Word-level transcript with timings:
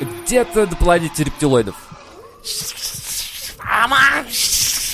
где-то 0.00 0.66
до 0.66 0.76
планете 0.76 1.24
рептилоидов. 1.24 1.74
Мама, 3.64 3.98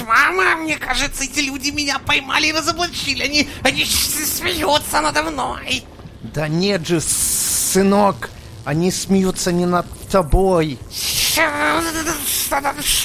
мама, 0.06 0.56
мне 0.56 0.76
кажется, 0.76 1.24
эти 1.24 1.40
люди 1.40 1.70
меня 1.70 1.98
поймали 1.98 2.48
и 2.48 2.52
разоблачили. 2.52 3.22
Они, 3.22 3.48
они 3.62 3.84
смеются 3.84 5.00
надо 5.00 5.22
мной. 5.22 5.84
Да 6.22 6.48
нет 6.48 6.86
же, 6.86 7.00
сынок, 7.00 8.30
они 8.64 8.90
смеются 8.90 9.52
не 9.52 9.66
над 9.66 9.86
тобой. 10.08 10.78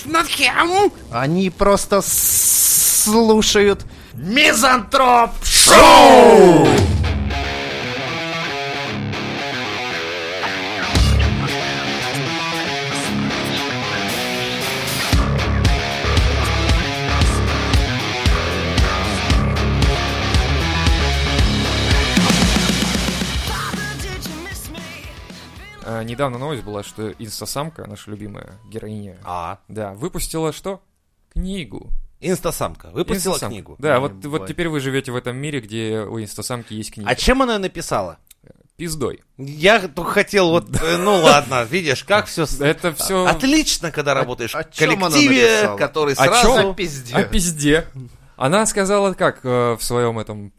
Над 0.05 0.27
кем? 0.27 0.91
Они 1.11 1.49
просто 1.49 2.01
слушают 2.01 3.85
Мизантроп 4.13 5.31
Шоу! 5.43 6.67
Недавно 26.17 26.39
новость 26.39 26.63
была, 26.63 26.81
что 26.81 27.11
инстасамка, 27.11 27.85
наша 27.85 28.09
любимая 28.09 28.57
героиня, 28.67 29.17
А, 29.23 29.59
да, 29.67 29.93
выпустила 29.93 30.51
что? 30.51 30.81
Книгу. 31.31 31.91
инстасамка 32.19 32.89
выпустила 32.89 33.33
Инстасамка. 33.33 33.53
книгу. 33.53 33.75
Да, 33.77 33.99
вот, 33.99 34.25
вот 34.25 34.47
теперь 34.47 34.67
вы 34.67 34.79
живете 34.79 35.11
в 35.11 35.15
этом 35.15 35.37
мире, 35.37 35.59
где 35.59 35.99
у 35.99 36.19
инстасамки 36.19 36.73
есть 36.73 36.91
книга. 36.91 37.07
А 37.07 37.13
чем 37.13 37.43
она 37.43 37.59
написала? 37.59 38.17
Пиздой. 38.77 39.23
Я 39.37 39.87
только 39.87 40.11
хотел 40.11 40.49
вот, 40.49 40.69
э, 40.81 40.97
ну 40.97 41.15
ладно, 41.21 41.63
видишь, 41.63 42.03
как 42.03 42.25
все... 42.25 42.45
Это 42.59 42.93
все 42.93 43.25
Отлично, 43.25 43.91
когда 43.91 44.15
работаешь 44.15 44.55
о 44.55 44.63
в 44.63 44.71
чем 44.71 45.03
она 45.03 45.15
коллективе, 45.15 45.75
который 45.77 46.15
сразу... 46.15 46.71
О 46.71 46.73
пизде. 46.73 47.15
о 47.15 47.23
пизде. 47.23 47.87
Она 48.35 48.65
сказала 48.65 49.13
как 49.13 49.39
э, 49.43 49.77
в 49.79 49.83
своем 49.83 50.17
этом 50.19 50.51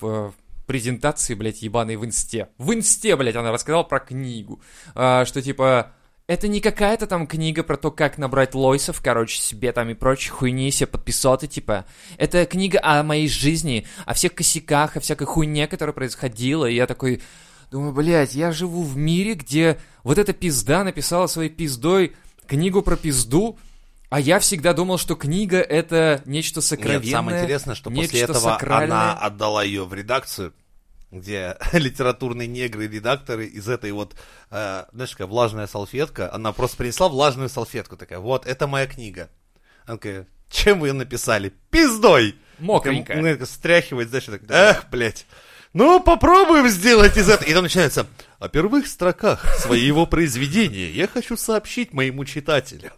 в, 0.00 0.32
презентации, 0.66 1.34
блядь, 1.34 1.62
ебаной 1.62 1.96
в 1.96 2.04
инсте. 2.04 2.48
В 2.58 2.74
инсте, 2.74 3.16
блядь, 3.16 3.36
она 3.36 3.52
рассказала 3.52 3.82
про 3.82 4.00
книгу. 4.00 4.60
А, 4.94 5.24
что 5.24 5.40
типа 5.40 5.92
это 6.26 6.48
не 6.48 6.60
какая-то 6.60 7.06
там 7.06 7.26
книга 7.26 7.62
про 7.62 7.76
то, 7.76 7.92
как 7.92 8.18
набрать 8.18 8.54
лойсов, 8.54 9.00
короче, 9.00 9.40
себе 9.40 9.72
там 9.72 9.90
и 9.90 9.94
прочей 9.94 10.30
хуйни, 10.30 10.72
себе 10.72 10.88
подписоты, 10.88 11.46
типа. 11.46 11.86
Это 12.18 12.46
книга 12.46 12.80
о 12.82 13.02
моей 13.04 13.28
жизни, 13.28 13.86
о 14.06 14.14
всех 14.14 14.34
косяках, 14.34 14.96
о 14.96 15.00
всякой 15.00 15.26
хуйне, 15.26 15.68
которая 15.68 15.92
происходила. 15.92 16.66
И 16.66 16.74
я 16.74 16.88
такой, 16.88 17.22
думаю, 17.70 17.92
блядь, 17.92 18.34
я 18.34 18.50
живу 18.50 18.82
в 18.82 18.96
мире, 18.96 19.34
где 19.34 19.78
вот 20.02 20.18
эта 20.18 20.32
пизда 20.32 20.82
написала 20.82 21.28
своей 21.28 21.50
пиздой 21.50 22.16
книгу 22.48 22.82
про 22.82 22.96
пизду, 22.96 23.56
а 24.08 24.20
я 24.20 24.38
всегда 24.38 24.72
думал, 24.72 24.98
что 24.98 25.16
книга 25.16 25.58
это 25.58 26.22
нечто 26.26 26.60
сокровенное. 26.60 27.02
Нет, 27.02 27.10
самое 27.10 27.40
интересное, 27.40 27.74
что 27.74 27.90
после 27.90 28.20
этого 28.20 28.38
сакральное. 28.38 28.96
она 28.96 29.12
отдала 29.14 29.64
ее 29.64 29.84
в 29.84 29.92
редакцию, 29.94 30.54
где 31.10 31.56
литературные 31.72 32.46
негры 32.46 32.84
и 32.84 32.88
редакторы 32.88 33.46
из 33.46 33.68
этой 33.68 33.92
вот, 33.92 34.14
э, 34.50 34.84
знаешь, 34.92 35.10
такая 35.10 35.26
влажная 35.26 35.66
салфетка, 35.66 36.32
она 36.32 36.52
просто 36.52 36.76
принесла 36.76 37.08
влажную 37.08 37.48
салфетку, 37.48 37.96
такая, 37.96 38.20
вот, 38.20 38.46
это 38.46 38.66
моя 38.66 38.86
книга. 38.86 39.28
Она 39.86 39.96
такая, 39.96 40.26
чем 40.50 40.80
вы 40.80 40.88
ее 40.88 40.92
написали? 40.92 41.52
Пиздой! 41.70 42.36
Мокренькая. 42.58 43.16
Такая, 43.16 43.38
ну, 43.38 43.46
Стряхивает, 43.46 44.08
знаешь, 44.08 44.24
так, 44.24 44.42
эх, 44.48 44.86
блядь. 44.90 45.26
Ну, 45.76 46.00
попробуем 46.00 46.68
сделать 46.68 47.18
из 47.18 47.28
этого. 47.28 47.46
И 47.46 47.52
там 47.52 47.64
начинается, 47.64 48.06
о 48.38 48.48
первых 48.48 48.86
строках 48.86 49.44
своего 49.58 50.06
произведения 50.06 50.90
я 50.90 51.06
хочу 51.06 51.36
сообщить 51.36 51.92
моему 51.92 52.24
читателю, 52.24 52.92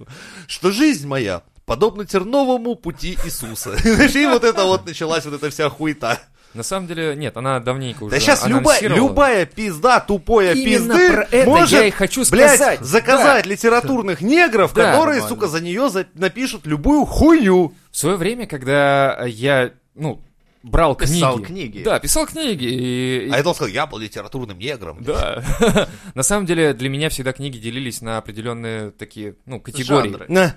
что 0.46 0.70
жизнь 0.70 1.04
моя 1.04 1.42
подобна 1.66 2.06
терновому 2.06 2.76
пути 2.76 3.18
Иисуса. 3.24 3.74
И 3.84 4.26
вот 4.26 4.44
это 4.44 4.62
вот 4.62 4.86
началась 4.86 5.24
вот 5.24 5.34
эта 5.34 5.50
вся 5.50 5.68
хуета. 5.68 6.20
На 6.54 6.62
самом 6.62 6.86
деле, 6.86 7.16
нет, 7.16 7.36
она 7.36 7.58
давненько 7.58 8.04
уже 8.04 8.14
Да 8.14 8.20
сейчас 8.20 8.46
любая, 8.46 8.80
любая 8.82 9.44
пизда, 9.44 9.98
тупая 9.98 10.54
Именно 10.54 10.94
пизды 10.94 11.12
про 11.12 11.22
это 11.32 11.50
может, 11.50 11.70
я 11.72 11.84
и 11.86 11.90
хочу 11.90 12.22
блядь, 12.30 12.54
сказать. 12.54 12.80
заказать 12.80 13.44
литературных 13.44 14.20
негров, 14.20 14.72
Да. 14.72 14.84
которые, 14.92 15.20
Нормально. 15.20 15.28
сука, 15.28 15.48
за 15.48 15.60
нее 15.60 15.90
за- 15.90 16.06
напишут 16.14 16.64
любую 16.64 17.06
хуйню. 17.06 17.74
В 17.90 17.96
свое 17.96 18.16
время, 18.16 18.46
когда 18.46 19.24
я, 19.26 19.72
ну, 19.96 20.22
брал 20.62 20.94
Писал 20.96 21.36
книги. 21.36 21.46
книги. 21.46 21.82
Да, 21.84 21.98
писал 22.00 22.26
книги. 22.26 22.64
И, 22.64 23.26
и- 23.26 23.30
А 23.30 23.36
я 23.36 23.42
должен 23.42 23.54
сказать, 23.56 23.74
я 23.74 23.86
был 23.86 23.98
литературным 23.98 24.58
негром. 24.58 25.02
Да. 25.02 25.42
На 26.14 26.22
самом 26.22 26.46
деле, 26.46 26.74
для 26.74 26.88
меня 26.88 27.08
всегда 27.08 27.32
книги 27.32 27.58
делились 27.58 28.00
на 28.02 28.18
определенные 28.18 28.90
такие, 28.90 29.36
ну, 29.46 29.60
категории. 29.60 30.10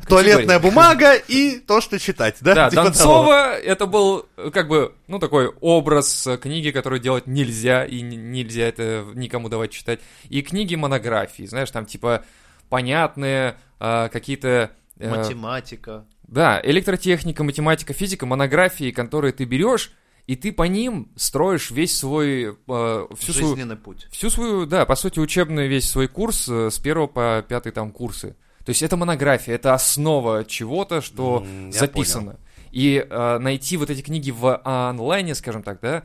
Туалетная 0.07 0.59
бумага 0.59 1.13
и 1.16 1.59
то, 1.59 1.81
что 1.81 2.00
читать, 2.00 2.38
да? 2.41 2.56
Да, 2.56 2.69
Типа. 2.69 2.84
Донцова 2.84 3.53
это 3.57 3.85
был 3.85 4.25
как 4.53 4.67
бы, 4.67 4.94
ну, 5.07 5.19
такой 5.19 5.47
образ 5.62 6.28
книги, 6.41 6.72
которую 6.72 7.00
делать 7.00 7.28
нельзя, 7.28 7.85
и 7.85 8.01
нельзя 8.01 8.63
это 8.63 9.06
никому 9.13 9.50
давать 9.50 9.72
читать. 9.72 10.00
И 10.29 10.41
книги 10.41 10.75
монографии, 10.75 11.44
знаешь, 11.45 11.69
там 11.72 11.85
типа 11.85 12.23
понятные 12.69 13.56
э, 13.79 14.09
какие-то... 14.12 14.72
э, 14.97 15.09
Математика. 15.09 16.06
Да, 16.31 16.62
электротехника, 16.64 17.44
математика, 17.44 17.92
физика, 17.92 18.25
монографии, 18.25 18.92
которые 18.92 19.34
ты 19.34 19.44
берешь, 19.44 19.92
и 20.28 20.38
ты 20.38 20.53
по 20.53 20.64
ним 20.64 21.12
строишь 21.18 21.72
весь 21.72 21.97
свой... 21.97 22.58
э, 22.68 23.08
всю 23.19 23.34
свою 23.34 23.56
Жизненный 23.56 23.75
путь. 23.75 24.08
Всю 24.12 24.30
свою, 24.30 24.66
да, 24.66 24.86
по 24.86 24.96
сути, 24.96 25.19
учебный 25.19 25.68
весь 25.68 25.90
свой 25.90 26.08
курс 26.08 26.47
э, 26.47 26.69
с 26.72 26.80
первого 26.80 27.08
по 27.08 27.46
пятый 27.47 27.74
там 27.74 27.92
курсы. 27.92 28.38
То 28.64 28.69
есть 28.69 28.81
это 28.81 28.96
монография, 28.96 29.56
это 29.56 29.74
основа 29.74 30.46
чего-то, 30.46 31.02
что 31.02 31.46
я 31.66 31.72
записано. 31.72 32.40
И 32.72 33.06
э, 33.09 33.38
найти 33.40 33.75
вот 33.75 33.90
эти 33.90 34.02
книги 34.02 34.31
в 34.31 34.62
онлайне, 34.63 35.36
скажем 35.36 35.63
так, 35.63 35.81
да, 35.81 36.03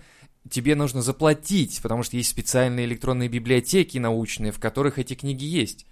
тебе 0.50 0.75
нужно 0.75 1.03
заплатить, 1.03 1.81
потому 1.82 2.03
что 2.03 2.16
есть 2.16 2.31
специальные 2.31 2.87
электронные 2.87 3.28
библиотеки 3.28 3.98
научные, 3.98 4.50
в 4.50 4.58
которых 4.58 4.98
эти 4.98 5.14
книги 5.14 5.44
есть. 5.44 5.87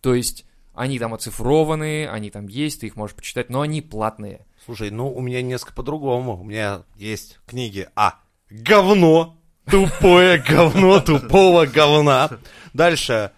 То 0.00 0.14
есть 0.14 0.44
они 0.74 0.98
там 0.98 1.14
оцифрованные, 1.14 2.08
они 2.08 2.30
там 2.30 2.46
есть, 2.46 2.80
ты 2.80 2.86
их 2.86 2.96
можешь 2.96 3.16
почитать, 3.16 3.50
но 3.50 3.60
они 3.60 3.82
платные. 3.82 4.46
Слушай, 4.64 4.90
ну 4.90 5.12
у 5.12 5.20
меня 5.20 5.42
несколько 5.42 5.74
по-другому. 5.74 6.40
У 6.40 6.44
меня 6.44 6.82
есть 6.96 7.40
книги 7.46 7.88
А. 7.96 8.14
Говно. 8.50 9.36
Тупое 9.70 10.38
говно 10.38 11.00
тупого 11.00 11.66
говна. 11.66 12.30
Дальше. 12.72 13.32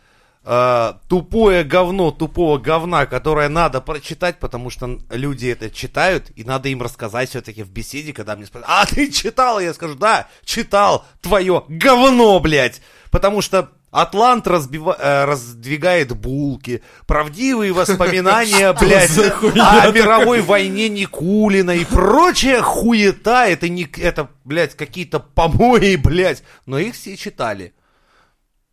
э, 0.45 0.93
тупое 1.09 1.65
говно 1.65 2.11
тупого 2.11 2.59
говна, 2.59 3.07
которое 3.07 3.49
надо 3.49 3.81
прочитать, 3.81 4.39
потому 4.39 4.71
что 4.71 4.99
люди 5.11 5.49
это 5.49 5.71
читают, 5.71 6.31
и 6.37 6.45
надо 6.45 6.69
им 6.69 6.83
рассказать 6.83 7.31
все-таки 7.31 7.63
в 7.63 7.71
беседе, 7.71 8.13
когда 8.13 8.37
мне 8.37 8.47
спрашивают, 8.47 8.79
а 8.81 8.87
ты 8.87 9.11
читал? 9.11 9.61
Я 9.61 9.75
скажу, 9.75 9.95
да, 9.95 10.29
читал 10.45 11.05
твое 11.21 11.65
говно, 11.69 12.39
блядь. 12.41 12.81
Потому 13.11 13.41
что 13.43 13.71
Атлант 13.95 14.49
разбива- 14.49 14.97
э, 14.99 15.25
раздвигает 15.25 16.17
булки, 16.17 16.83
правдивые 17.07 17.73
воспоминания, 17.81 18.73
блядь, 18.73 19.17
о 19.17 19.93
мировой 19.93 20.41
войне 20.41 20.89
Никулина 20.89 21.71
и 21.71 21.85
прочая 21.85 22.61
хуета, 22.61 23.47
это 23.47 23.69
не, 23.69 23.89
это, 23.99 24.29
блядь, 24.45 24.75
какие-то 24.75 25.21
помои, 25.21 25.95
блядь, 25.95 26.43
но 26.67 26.81
их 26.81 26.97
все 26.97 27.17
читали. 27.17 27.73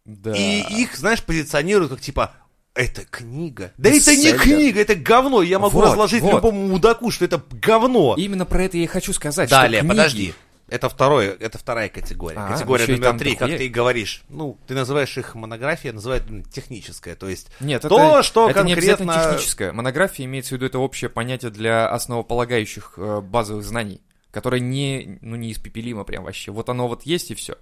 Да. 0.05 0.33
И 0.35 0.61
их, 0.81 0.97
знаешь, 0.97 1.21
позиционируют 1.21 1.91
как 1.91 2.01
типа, 2.01 2.31
это 2.73 3.05
книга. 3.05 3.73
Да 3.77 3.89
это 3.91 4.15
не 4.15 4.33
книга, 4.33 4.81
это 4.81 4.95
говно. 4.95 5.43
Я 5.43 5.59
могу 5.59 5.77
Вот, 5.77 5.85
разложить 5.85 6.23
вот. 6.23 6.33
любому 6.33 6.67
мудаку, 6.67 7.11
что 7.11 7.25
это 7.25 7.43
говно. 7.51 8.15
Именно 8.17 8.45
про 8.45 8.63
это 8.63 8.77
я 8.77 8.85
и 8.85 8.87
хочу 8.87 9.13
сказать. 9.13 9.51
Далее, 9.51 9.81
что 9.81 9.87
книги- 9.87 9.89
подожди. 9.97 10.33
Это 10.71 10.87
второе, 10.87 11.35
это 11.37 11.57
вторая 11.57 11.89
категория. 11.89 12.37
А, 12.39 12.53
категория 12.53 12.87
номер 12.87 13.19
три, 13.19 13.35
как 13.35 13.49
ты 13.49 13.65
и 13.65 13.67
говоришь. 13.69 14.23
Ну, 14.29 14.57
ты 14.67 14.73
называешь 14.73 15.17
их 15.17 15.35
монография, 15.35 15.91
называют 15.91 16.29
м, 16.29 16.43
техническая. 16.43 17.15
То 17.15 17.27
есть 17.27 17.51
Нет, 17.59 17.81
то, 17.81 18.19
это, 18.19 18.23
что 18.23 18.49
это 18.49 18.63
не 18.63 18.75
конкретно... 18.75 19.13
техническое. 19.13 19.73
Монография 19.73 20.25
имеется 20.25 20.51
в 20.51 20.53
виду 20.53 20.67
это 20.67 20.79
общее 20.79 21.09
понятие 21.09 21.51
для 21.51 21.89
основополагающих 21.89 22.93
э, 22.95 23.19
базовых 23.19 23.65
знаний, 23.65 23.99
которое 24.31 24.61
не, 24.61 25.19
ну, 25.19 25.35
неиспепелимо 25.35 26.05
прям 26.05 26.23
вообще. 26.23 26.53
Вот 26.53 26.69
оно 26.69 26.87
вот 26.87 27.03
есть 27.03 27.31
и 27.31 27.35
все. 27.35 27.57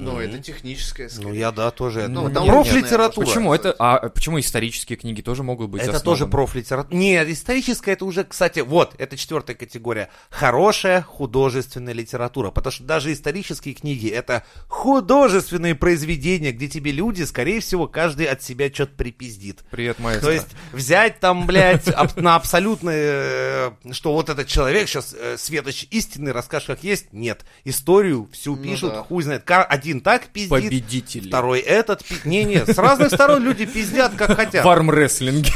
Ну, 0.00 0.18
это 0.20 0.38
техническое, 0.38 1.10
Ну, 1.18 1.32
я, 1.32 1.52
да, 1.52 1.70
тоже. 1.70 2.08
Ну, 2.08 2.28
это 2.28 2.40
профлитература. 2.42 3.26
Почему 3.26 3.54
это? 3.54 3.74
А 3.78 4.08
почему 4.08 4.40
исторические 4.40 4.96
книги 4.96 5.20
тоже 5.22 5.42
могут 5.42 5.70
быть? 5.70 5.82
Это 5.82 5.96
основаны? 5.96 6.04
тоже 6.18 6.26
профлитература. 6.30 6.96
Нет, 6.96 7.28
историческая 7.28 7.92
это 7.92 8.04
уже, 8.04 8.24
кстати, 8.24 8.60
вот, 8.60 8.94
это 8.98 9.16
четвертая 9.16 9.56
категория. 9.56 10.08
Хорошая 10.30 11.02
художественная 11.02 11.92
литература. 11.92 12.50
Потому 12.50 12.72
что 12.72 12.84
даже 12.84 13.12
исторические 13.12 13.74
книги 13.74 14.08
это 14.08 14.44
художественные 14.68 15.74
произведения, 15.74 16.52
где 16.52 16.68
тебе 16.68 16.92
люди, 16.92 17.22
скорее 17.22 17.60
всего, 17.60 17.86
каждый 17.86 18.26
от 18.26 18.42
себя 18.42 18.70
что-то 18.72 18.94
припиздит. 18.96 19.60
Привет, 19.70 19.98
маэстро. 19.98 20.26
То 20.26 20.32
есть 20.32 20.48
взять 20.72 21.20
там, 21.20 21.46
блядь, 21.46 21.88
аб- 21.88 22.16
на 22.16 22.36
абсолютное, 22.36 23.70
э, 23.86 23.92
что 23.92 24.12
вот 24.12 24.28
этот 24.28 24.46
человек 24.46 24.88
сейчас 24.88 25.14
светоч 25.36 25.86
истины 25.90 26.32
расскажет, 26.32 26.68
как 26.68 26.84
есть, 26.84 27.12
нет. 27.12 27.44
Историю 27.64 28.28
всю 28.32 28.56
Ну 28.56 28.62
пишут, 28.62 28.92
да. 28.92 29.02
хуй 29.02 29.22
знает. 29.22 29.44
Один 29.50 29.89
один 29.90 30.00
так 30.00 30.26
пиздит, 30.28 30.50
Победители. 30.50 31.28
второй 31.28 31.60
этот 31.60 32.04
пи- 32.04 32.16
Не-не, 32.24 32.64
с 32.64 32.78
разных 32.78 33.08
сторон 33.12 33.42
люди 33.42 33.66
пиздят, 33.66 34.12
как 34.16 34.36
хотят. 34.36 34.64
В 34.64 34.68
армрестлинге. 34.68 35.52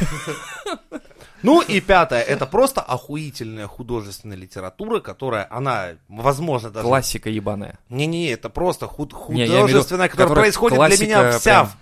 Ну 1.42 1.60
и 1.60 1.80
пятое, 1.80 2.22
это 2.22 2.46
просто 2.46 2.80
охуительная 2.80 3.66
художественная 3.66 4.36
литература, 4.36 5.00
которая, 5.00 5.46
она, 5.50 5.88
возможно, 6.08 6.70
даже... 6.70 6.86
Классика 6.86 7.28
ебаная. 7.28 7.78
Не-не, 7.90 8.28
это 8.30 8.48
просто 8.48 8.86
худ- 8.86 9.12
Не, 9.28 9.46
художественная, 9.46 10.08
которая 10.08 10.28
которая 10.28 10.42
происходит 10.44 10.96
для 10.96 11.06
меня 11.06 11.38
вся 11.38 11.64
прям. 11.64 11.66
в, 11.66 11.76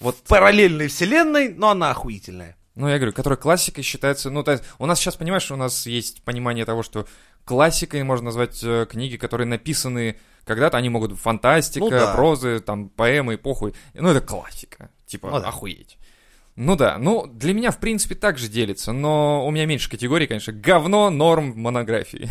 вот 0.00 0.16
в 0.16 0.28
параллельной 0.28 0.88
вселенной, 0.88 1.48
но 1.48 1.70
она 1.70 1.92
охуительная. 1.92 2.56
Ну, 2.74 2.88
я 2.88 2.96
говорю, 2.98 3.14
которая 3.14 3.38
классикой 3.38 3.82
считается... 3.84 4.28
Ну, 4.28 4.42
то 4.42 4.50
есть, 4.52 4.64
у 4.78 4.84
нас 4.84 4.98
сейчас, 5.00 5.16
понимаешь, 5.16 5.50
у 5.50 5.56
нас 5.56 5.86
есть 5.86 6.22
понимание 6.22 6.66
того, 6.66 6.82
что 6.82 7.06
классикой 7.46 8.02
можно 8.02 8.26
назвать 8.26 8.62
э, 8.62 8.84
книги, 8.84 9.16
которые 9.16 9.46
написаны 9.46 10.18
когда-то, 10.46 10.78
они 10.78 10.88
могут 10.88 11.18
фантастика, 11.18 11.84
Ну 11.84 11.90
да. 11.90 12.14
прозы, 12.14 12.60
там, 12.60 12.88
поэмы, 12.88 13.36
похуй. 13.36 13.74
Ну, 13.94 14.08
это 14.08 14.20
классика. 14.20 14.90
Типа, 15.06 15.28
Ну 15.30 15.40
да. 15.40 15.48
охуеть. 15.48 15.98
Ну 16.54 16.74
да, 16.74 16.96
ну, 16.98 17.26
для 17.26 17.52
меня, 17.52 17.70
в 17.70 17.78
принципе, 17.78 18.14
так 18.14 18.38
же 18.38 18.48
делится, 18.48 18.92
но 18.92 19.46
у 19.46 19.50
меня 19.50 19.66
меньше 19.66 19.90
категорий, 19.90 20.26
конечно. 20.26 20.54
Говно, 20.54 21.10
норм, 21.10 21.52
монографии. 21.60 22.30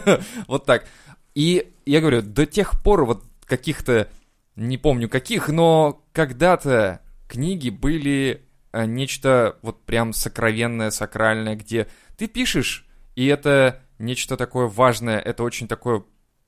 Вот 0.46 0.64
так. 0.64 0.86
И 1.34 1.70
я 1.84 2.00
говорю, 2.00 2.22
до 2.22 2.46
тех 2.46 2.82
пор 2.82 3.04
вот 3.04 3.22
каких-то, 3.44 4.08
не 4.54 4.78
помню 4.78 5.08
каких, 5.10 5.48
но 5.48 6.02
когда-то 6.12 7.00
книги 7.28 7.68
были 7.68 8.42
э, 8.72 8.86
нечто 8.86 9.58
вот 9.60 9.84
прям 9.84 10.14
сокровенное, 10.14 10.90
сакральное, 10.90 11.56
где 11.56 11.88
ты 12.16 12.28
пишешь, 12.28 12.86
и 13.14 13.26
это 13.26 13.82
нечто 13.98 14.38
такое 14.38 14.66
важное, 14.68 15.18
это 15.18 15.42
очень 15.42 15.68
такое 15.68 16.02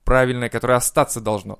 правильное, 0.08 0.48
которое 0.48 0.78
остаться 0.78 1.20
должно. 1.20 1.58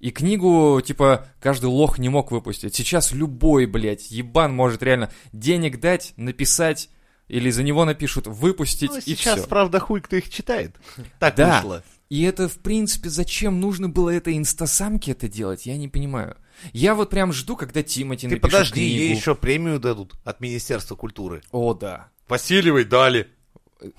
И 0.00 0.10
книгу, 0.10 0.80
типа, 0.84 1.28
каждый 1.40 1.66
лох 1.66 1.98
не 2.00 2.08
мог 2.08 2.32
выпустить. 2.32 2.74
Сейчас 2.74 3.12
любой, 3.12 3.66
блядь, 3.66 4.10
ебан 4.10 4.52
может 4.52 4.82
реально 4.82 5.10
денег 5.32 5.78
дать, 5.78 6.12
написать, 6.16 6.90
или 7.28 7.50
за 7.50 7.62
него 7.62 7.84
напишут, 7.84 8.26
выпустить, 8.26 8.90
Ну, 8.90 8.98
и 8.98 9.00
сейчас, 9.00 9.38
все. 9.38 9.48
правда, 9.48 9.78
хуй 9.78 10.00
кто 10.00 10.16
их 10.16 10.28
читает. 10.28 10.74
Так 11.20 11.36
Да. 11.36 11.54
вышло. 11.60 11.82
И 12.10 12.22
это, 12.22 12.48
в 12.48 12.58
принципе, 12.58 13.08
зачем 13.08 13.60
нужно 13.60 13.88
было 13.88 14.10
это 14.10 14.36
инстасамке 14.36 15.12
это 15.12 15.28
делать, 15.28 15.64
я 15.66 15.76
не 15.76 15.86
понимаю. 15.88 16.36
Я 16.72 16.94
вот 16.96 17.10
прям 17.10 17.32
жду, 17.32 17.56
когда 17.56 17.82
Тимати 17.82 18.26
Ты 18.26 18.34
напишет 18.34 18.42
подожди, 18.52 18.72
книгу. 18.74 18.94
ей 19.04 19.14
еще 19.14 19.34
премию 19.36 19.78
дадут 19.78 20.14
от 20.24 20.40
Министерства 20.40 20.96
культуры. 20.96 21.42
О, 21.52 21.72
да. 21.74 22.08
Васильевой 22.28 22.84
дали 22.84 23.28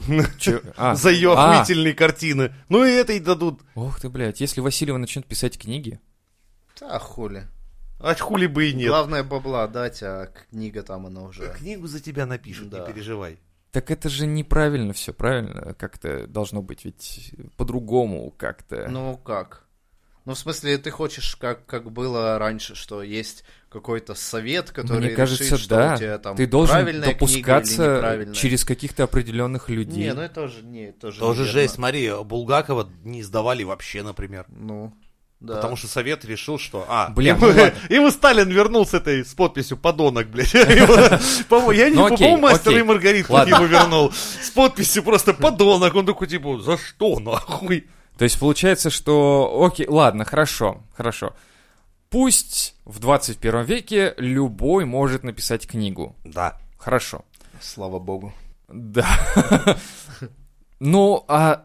за 0.08 1.10
ее 1.10 1.34
а, 1.38 1.52
охуительные 1.62 1.94
картины. 1.94 2.54
Ну 2.70 2.84
и 2.86 2.92
этой 2.92 3.20
дадут. 3.20 3.62
Ох 3.76 4.00
ты, 4.00 4.10
блядь, 4.10 4.42
если 4.42 4.62
Васильева 4.62 4.98
начнет 4.98 5.26
писать 5.26 5.58
книги, 5.58 6.00
А 6.82 7.00
хули. 7.00 7.48
А 8.00 8.14
хули 8.16 8.48
бы 8.48 8.70
и 8.70 8.74
нет. 8.74 8.90
Главное 8.90 9.24
бабла 9.24 9.68
дать, 9.68 10.04
а 10.04 10.28
книга 10.50 10.84
там 10.84 11.06
она 11.06 11.22
уже. 11.24 11.54
Книгу 11.58 11.88
за 11.88 12.00
тебя 12.00 12.26
напишут, 12.26 12.70
Да. 12.70 12.80
не 12.80 12.94
переживай. 12.94 13.40
так 13.72 13.90
это 13.92 14.10
же 14.10 14.26
неправильно 14.28 14.94
все, 14.94 15.14
правильно? 15.14 15.74
Как-то 15.74 16.28
должно 16.28 16.62
быть, 16.62 16.86
ведь 16.86 17.34
по-другому 17.58 18.32
как-то. 18.38 18.88
Ну 18.90 19.18
как? 19.18 19.64
Ну, 20.26 20.34
в 20.34 20.40
смысле, 20.40 20.78
ты 20.80 20.90
хочешь, 20.90 21.36
как, 21.36 21.66
как 21.68 21.92
было 21.92 22.40
раньше, 22.40 22.74
что 22.74 23.04
есть 23.04 23.44
какой-то 23.76 24.16
совет, 24.16 24.72
который 24.72 25.08
Мне 25.08 25.10
кажется, 25.10 25.44
решит, 25.44 25.60
что 25.60 25.76
да. 25.76 25.94
у 25.94 25.98
тебя 25.98 26.18
там 26.18 26.38
Ты 26.38 26.48
должен 26.48 26.76
правильная 26.76 27.14
книга 27.14 27.26
или 27.26 27.42
допускаться 27.42 28.34
через 28.34 28.64
каких-то 28.64 29.04
определенных 29.04 29.68
людей. 29.70 30.06
Не, 30.06 30.14
ну 30.14 30.22
это 30.22 30.36
тоже, 30.36 30.64
не, 30.64 30.94
тоже 30.94 31.20
Тоже 31.20 31.42
неверно. 31.42 31.60
жесть, 31.60 31.76
смотри, 31.76 32.12
Булгакова 32.24 32.90
не 33.04 33.20
издавали 33.20 33.64
вообще, 33.64 34.02
например. 34.02 34.46
Ну, 34.48 34.94
да. 35.42 35.56
Потому 35.56 35.76
что 35.76 35.88
совет 35.88 36.24
решил, 36.24 36.58
что... 36.58 36.86
А, 36.88 37.10
Бля, 37.10 37.34
ему, 37.34 37.48
ну 37.48 37.72
ему 37.94 38.12
Сталин 38.12 38.50
вернул 38.50 38.86
с 38.86 38.94
этой, 38.94 39.26
с 39.26 39.34
подписью 39.34 39.76
«подонок», 39.76 40.30
блядь. 40.30 40.54
Я 40.54 41.90
не 41.90 41.96
Ну, 41.96 42.08
по-моему, 42.08 42.38
мастера 42.38 42.80
и 42.80 42.84
Маргариту 42.84 43.34
ему 43.34 43.66
вернул. 43.66 44.14
С 44.14 44.52
подписью 44.52 45.04
просто 45.04 45.34
«подонок». 45.34 45.94
Он 45.96 46.06
такой, 46.06 46.28
типа, 46.28 46.62
за 46.62 46.78
что, 46.78 47.20
нахуй? 47.20 47.90
То 48.18 48.24
есть 48.24 48.40
получается, 48.40 48.90
что... 48.90 49.68
Окей, 49.70 49.86
ладно, 49.90 50.24
хорошо, 50.24 50.82
хорошо. 50.96 51.34
Пусть 52.10 52.76
в 52.86 53.00
21 53.00 53.64
веке 53.64 54.14
любой 54.18 54.86
может 54.86 55.24
написать 55.24 55.68
книгу. 55.68 56.16
Да. 56.24 56.58
Хорошо. 56.78 57.24
Слава 57.62 58.00
богу. 58.00 58.34
Да. 58.68 59.08
Ну, 60.80 61.24
а 61.30 61.64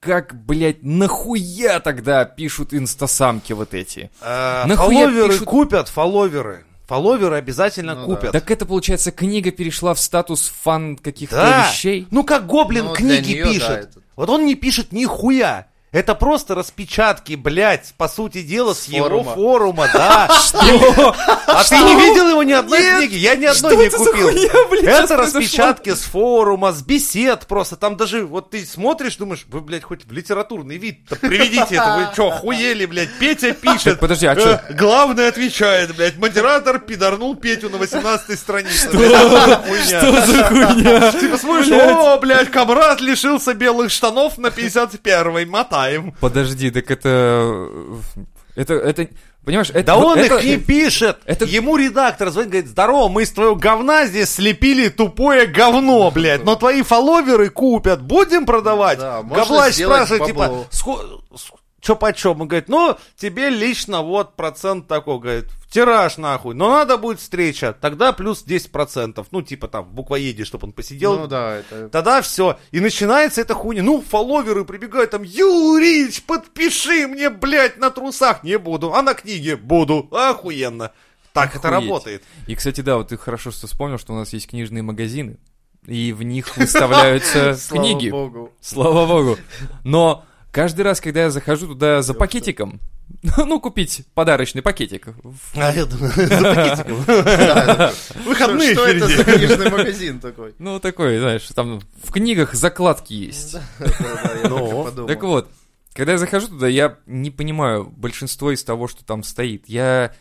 как, 0.00 0.34
блядь, 0.44 0.82
нахуя 0.82 1.80
тогда 1.80 2.26
пишут 2.26 2.74
инстасамки 2.74 3.54
вот 3.54 3.72
эти? 3.72 4.10
Э, 4.20 4.64
Нахуя 4.66 5.06
Фолловеры 5.06 5.28
пишут- 5.32 5.46
купят, 5.48 5.88
фолловеры. 5.88 6.64
Фолловеры 6.86 7.36
обязательно 7.36 7.94
Ну 7.94 8.04
купят. 8.04 8.32
Так 8.32 8.50
это, 8.50 8.66
получается, 8.66 9.12
книга 9.12 9.50
перешла 9.50 9.94
в 9.94 9.98
статус 9.98 10.46
фан 10.62 10.96
каких-то 10.98 11.36
Да. 11.36 11.68
вещей? 11.68 12.06
Ну 12.10 12.22
как 12.22 12.46
Гоблин 12.46 12.84
Ну, 12.86 12.94
книги 12.94 13.32
неё, 13.32 13.44
да, 13.46 13.50
пишет. 13.52 13.70
это- 13.70 14.00
Вот 14.14 14.28
он 14.28 14.44
не 14.44 14.54
пишет 14.54 14.92
нихуя. 14.92 15.68
Это 15.98 16.14
просто 16.14 16.54
распечатки, 16.54 17.34
блядь, 17.34 17.92
по 17.96 18.06
сути 18.08 18.42
дела, 18.42 18.72
с, 18.72 18.82
С 18.82 18.88
его 18.88 19.04
форума. 19.08 19.34
форума, 19.34 19.88
да. 19.92 20.28
А 21.48 21.64
ты 21.64 21.76
не 21.78 21.94
видел 21.96 22.28
его 22.28 22.42
ни 22.44 22.52
одной 22.52 22.78
книги? 22.98 23.16
Я 23.16 23.34
ни 23.34 23.46
одной 23.46 23.76
не 23.76 23.88
купил. 23.90 24.28
Это 24.28 25.16
распечатки 25.16 25.94
с 25.94 26.02
форума, 26.02 26.70
с 26.72 26.82
бесед 26.82 27.46
просто. 27.48 27.74
Там 27.76 27.96
даже, 27.96 28.24
вот 28.26 28.50
ты 28.50 28.64
смотришь, 28.64 29.16
думаешь, 29.16 29.44
вы, 29.48 29.60
блядь, 29.60 29.82
хоть 29.82 30.04
в 30.04 30.12
литературный 30.12 30.76
вид-то 30.76 31.16
приведите 31.16 31.74
это. 31.74 31.96
Вы 32.08 32.12
что, 32.14 32.30
хуели, 32.30 32.86
блядь? 32.86 33.10
Петя 33.18 33.52
пишет. 33.52 33.98
Подожди, 33.98 34.26
а 34.26 34.34
Э, 34.34 34.36
чё? 34.40 34.60
Главный 34.76 35.26
отвечает, 35.26 35.96
блядь, 35.96 36.16
модератор 36.18 36.78
пидорнул 36.78 37.34
Петю 37.34 37.70
на 37.70 37.78
18 37.78 38.38
странице. 38.38 38.88
Что 38.88 40.26
за 40.26 40.44
хуйня? 40.44 41.12
Типа 41.12 41.38
смотришь, 41.38 41.70
о, 41.72 42.18
блядь, 42.18 42.50
комрад 42.52 43.00
лишился 43.00 43.54
белых 43.54 43.90
штанов 43.90 44.38
на 44.38 44.48
51-й, 44.48 45.44
мотаем. 45.88 46.14
Подожди, 46.20 46.70
так 46.70 46.90
это... 46.90 47.68
Это, 48.56 48.74
это, 48.74 49.06
понимаешь, 49.44 49.70
это... 49.70 49.84
Да 49.84 49.96
вот 49.96 50.16
он 50.16 50.18
это- 50.18 50.36
их 50.38 50.44
не 50.44 50.56
пишет. 50.56 51.18
это- 51.26 51.44
Ему 51.44 51.76
редактор 51.76 52.30
звонит, 52.30 52.50
говорит, 52.50 52.70
здорово, 52.70 53.08
мы 53.08 53.22
из 53.22 53.30
твоего 53.30 53.54
говна 53.54 54.06
здесь 54.06 54.30
слепили 54.30 54.88
тупое 54.88 55.46
говно, 55.46 56.10
блядь, 56.14 56.44
но 56.44 56.56
твои 56.56 56.82
фолловеры 56.82 57.50
купят, 57.50 58.02
будем 58.02 58.46
продавать? 58.46 58.98
Да, 58.98 59.22
сделать 59.70 59.74
спрашивает, 60.08 60.34
бабло. 60.34 60.66
типа, 60.70 60.76
«Ско- 60.76 61.20
с- 61.36 61.52
чё 61.80 61.96
почем? 61.96 62.40
Он 62.40 62.48
говорит, 62.48 62.68
ну, 62.68 62.96
тебе 63.16 63.50
лично 63.50 64.02
вот 64.02 64.34
процент 64.36 64.88
такой, 64.88 65.18
говорит, 65.18 65.46
в 65.50 65.70
тираж 65.72 66.16
нахуй, 66.16 66.54
но 66.54 66.70
надо 66.70 66.96
будет 66.96 67.20
встреча, 67.20 67.74
тогда 67.78 68.12
плюс 68.12 68.44
10%, 68.46 69.26
ну, 69.30 69.42
типа 69.42 69.68
там, 69.68 69.84
в 69.84 69.92
буквоеде, 69.92 70.44
чтобы 70.44 70.66
он 70.66 70.72
посидел, 70.72 71.18
Ну 71.18 71.26
да, 71.26 71.56
это... 71.56 71.88
Тогда 71.88 72.22
все. 72.22 72.58
И 72.70 72.80
начинается 72.80 73.40
эта 73.40 73.54
хуйня. 73.54 73.82
Ну, 73.82 74.00
фолловеры 74.02 74.64
прибегают 74.64 75.10
там, 75.10 75.22
Юрич, 75.22 76.22
подпиши 76.22 77.06
мне, 77.06 77.30
блядь, 77.30 77.76
на 77.78 77.90
трусах. 77.90 78.42
Не 78.42 78.58
буду. 78.58 78.94
А 78.94 79.02
на 79.02 79.14
книге 79.14 79.56
буду. 79.56 80.08
Охуенно. 80.10 80.92
Так 81.32 81.54
это 81.54 81.68
Охуеть. 81.68 81.88
работает. 81.88 82.22
И, 82.46 82.54
кстати, 82.56 82.80
да, 82.80 82.96
вот 82.96 83.08
ты 83.08 83.16
хорошо 83.18 83.50
что 83.50 83.66
вспомнил, 83.66 83.98
что 83.98 84.12
у 84.14 84.16
нас 84.16 84.32
есть 84.32 84.48
книжные 84.48 84.82
магазины, 84.82 85.36
и 85.86 86.12
в 86.12 86.22
них 86.22 86.56
выставляются 86.56 87.54
Слава 87.58 87.82
книги. 87.84 88.10
богу. 88.10 88.52
Слава 88.60 89.06
богу. 89.06 89.36
Но 89.84 90.24
каждый 90.50 90.82
раз, 90.82 91.00
когда 91.00 91.22
я 91.22 91.30
захожу 91.30 91.68
туда 91.68 92.02
за 92.02 92.14
пакетиком, 92.14 92.80
ну, 93.36 93.60
купить 93.60 94.04
подарочный 94.14 94.62
пакетик. 94.62 95.08
А 95.54 95.72
я 95.72 95.86
думаю, 95.86 96.12
за 96.12 96.26
пакетиком. 96.54 98.24
Выходные 98.24 98.72
Что 98.74 98.86
это 98.86 99.06
за 99.08 99.24
книжный 99.24 99.70
магазин 99.70 100.20
такой? 100.20 100.54
Ну, 100.58 100.78
такой, 100.80 101.18
знаешь, 101.18 101.46
там 101.54 101.80
в 102.02 102.12
книгах 102.12 102.54
закладки 102.54 103.12
есть. 103.14 103.56
Так 103.78 105.22
вот, 105.22 105.50
когда 105.94 106.12
я 106.12 106.18
захожу 106.18 106.48
туда, 106.48 106.68
я 106.68 106.98
не 107.06 107.30
понимаю 107.30 107.84
большинство 107.84 108.52
из 108.52 108.62
того, 108.62 108.88
что 108.88 109.04
там 109.04 109.22
стоит. 109.22 109.68
Я 109.68 110.12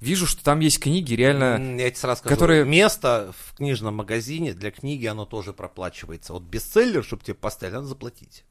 вижу, 0.00 0.26
что 0.26 0.42
там 0.44 0.60
есть 0.60 0.80
книги, 0.80 1.14
реально... 1.14 1.76
Я 1.78 1.90
тебе 1.90 1.96
сразу 1.96 2.20
скажу, 2.20 2.34
которые- 2.34 2.64
место 2.64 3.32
в 3.46 3.56
книжном 3.56 3.96
магазине 3.96 4.52
для 4.52 4.70
книги, 4.70 5.06
оно 5.06 5.24
тоже 5.24 5.52
проплачивается. 5.52 6.32
Вот 6.32 6.42
бестселлер, 6.42 7.02
чтобы 7.04 7.22
тебе 7.22 7.34
поставили, 7.34 7.76
надо 7.76 7.88
заплатить. 7.88 8.44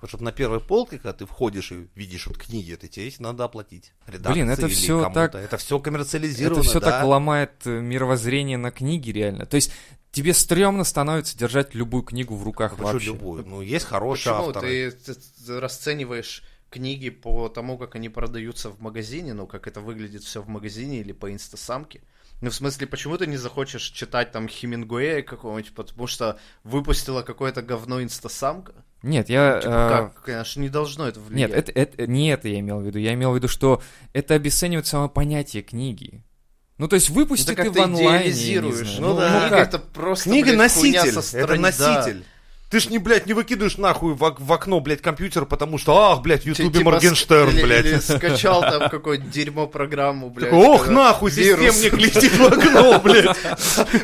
Вот 0.00 0.10
чтобы 0.10 0.24
на 0.24 0.32
первой 0.32 0.60
полке, 0.60 0.96
когда 0.98 1.12
ты 1.12 1.26
входишь 1.26 1.72
и 1.72 1.88
видишь 1.96 2.26
вот 2.28 2.38
книги, 2.38 2.72
это 2.74 2.86
тебе 2.88 3.06
есть, 3.06 3.18
надо 3.20 3.44
оплатить. 3.44 3.92
Редакции 4.06 4.32
Блин, 4.42 4.50
это 4.50 4.68
кому-то. 4.68 5.28
так- 5.28 5.34
Это 5.34 5.56
все 5.56 5.78
коммерциализировано, 5.80 6.60
Это 6.60 6.68
все 6.68 6.80
да. 6.80 6.90
так 6.90 7.04
ломает 7.04 7.52
э, 7.66 7.80
мировоззрение 7.80 8.58
на 8.58 8.70
книги, 8.70 9.10
реально. 9.10 9.44
То 9.46 9.56
есть 9.56 9.72
тебе 10.12 10.34
стрёмно 10.34 10.84
становится 10.84 11.36
держать 11.36 11.74
любую 11.74 12.04
книгу 12.04 12.36
в 12.36 12.44
руках 12.44 12.72
Почему 12.76 12.92
вообще. 12.92 13.06
любую? 13.06 13.44
Ну, 13.46 13.60
есть 13.60 13.86
хорошие 13.86 14.34
Почему 14.34 14.48
авторы. 14.48 14.90
ты, 14.92 15.14
ты 15.14 15.60
расцениваешь 15.60 16.44
книги 16.70 17.10
по 17.10 17.48
тому, 17.48 17.76
как 17.78 17.94
они 17.96 18.08
продаются 18.08 18.70
в 18.70 18.80
магазине, 18.80 19.34
ну, 19.34 19.46
как 19.46 19.66
это 19.66 19.80
выглядит 19.80 20.22
все 20.22 20.42
в 20.42 20.48
магазине 20.48 21.00
или 21.00 21.12
по 21.12 21.32
инстасамке. 21.32 22.02
Ну, 22.40 22.50
в 22.50 22.54
смысле, 22.54 22.86
почему 22.86 23.16
ты 23.18 23.26
не 23.26 23.36
захочешь 23.36 23.82
читать 23.90 24.30
там 24.30 24.48
Хемингуэя 24.48 25.22
какого-нибудь, 25.22 25.74
потому 25.74 26.06
что 26.06 26.38
выпустила 26.62 27.22
какое-то 27.22 27.62
говно 27.62 28.00
инстасамка? 28.02 28.84
Нет, 29.02 29.28
я... 29.28 29.60
Типа, 29.60 29.70
э, 29.70 29.88
как? 30.12 30.22
Конечно, 30.24 30.60
не 30.60 30.68
должно 30.68 31.06
это 31.06 31.20
влиять. 31.20 31.50
Нет, 31.50 31.58
это, 31.58 31.72
это, 31.72 32.06
не 32.06 32.30
это 32.30 32.48
я 32.48 32.58
имел 32.60 32.80
в 32.80 32.84
виду. 32.84 32.98
Я 32.98 33.14
имел 33.14 33.32
в 33.32 33.36
виду, 33.36 33.46
что 33.48 33.80
это 34.12 34.34
обесценивает 34.34 34.86
само 34.86 35.08
понятие 35.08 35.62
книги. 35.62 36.24
Ну, 36.78 36.86
то 36.88 36.94
есть 36.94 37.10
выпусти 37.10 37.44
Это 37.52 37.56
ты 37.56 37.62
как 37.64 37.72
в 37.72 37.74
ты 37.74 37.82
онлайне, 37.82 38.08
я 38.08 38.18
не 38.18 38.18
идеализируешь. 38.30 38.88
знаю. 38.96 39.00
Ну 39.00 39.16
да. 39.16 39.28
книга 39.40 39.48
как? 39.56 39.68
это 39.68 39.78
просто, 39.78 40.30
Книга 40.30 40.52
блядь, 40.56 40.72
хуйня 40.72 41.02
носитель, 41.04 41.22
со 41.22 41.36
это 41.38 41.46
страни- 41.46 41.62
да. 41.78 42.22
Ты 42.70 42.80
ж 42.80 42.90
не, 42.90 42.98
блядь, 42.98 43.26
не 43.26 43.32
выкидываешь 43.32 43.78
нахуй 43.78 44.12
в, 44.14 44.22
ок- 44.22 44.40
в 44.40 44.52
окно, 44.52 44.78
блядь, 44.80 45.00
компьютер, 45.00 45.46
потому 45.46 45.78
что, 45.78 45.96
ах, 45.96 46.20
блядь, 46.20 46.42
в 46.42 46.46
Ютубе 46.46 46.80
Моргенштерн, 46.80 47.48
или- 47.50 47.62
блядь. 47.62 47.86
Или 47.86 47.98
скачал 47.98 48.60
там 48.60 48.88
какое-то 48.90 49.24
дерьмо 49.26 49.66
программу, 49.66 50.28
блядь. 50.28 50.52
Ох, 50.52 50.86
нахуй, 50.88 51.30
системник 51.30 51.94
летит 51.94 52.32
в 52.36 52.44
окно, 52.44 53.00
блядь. 53.04 53.36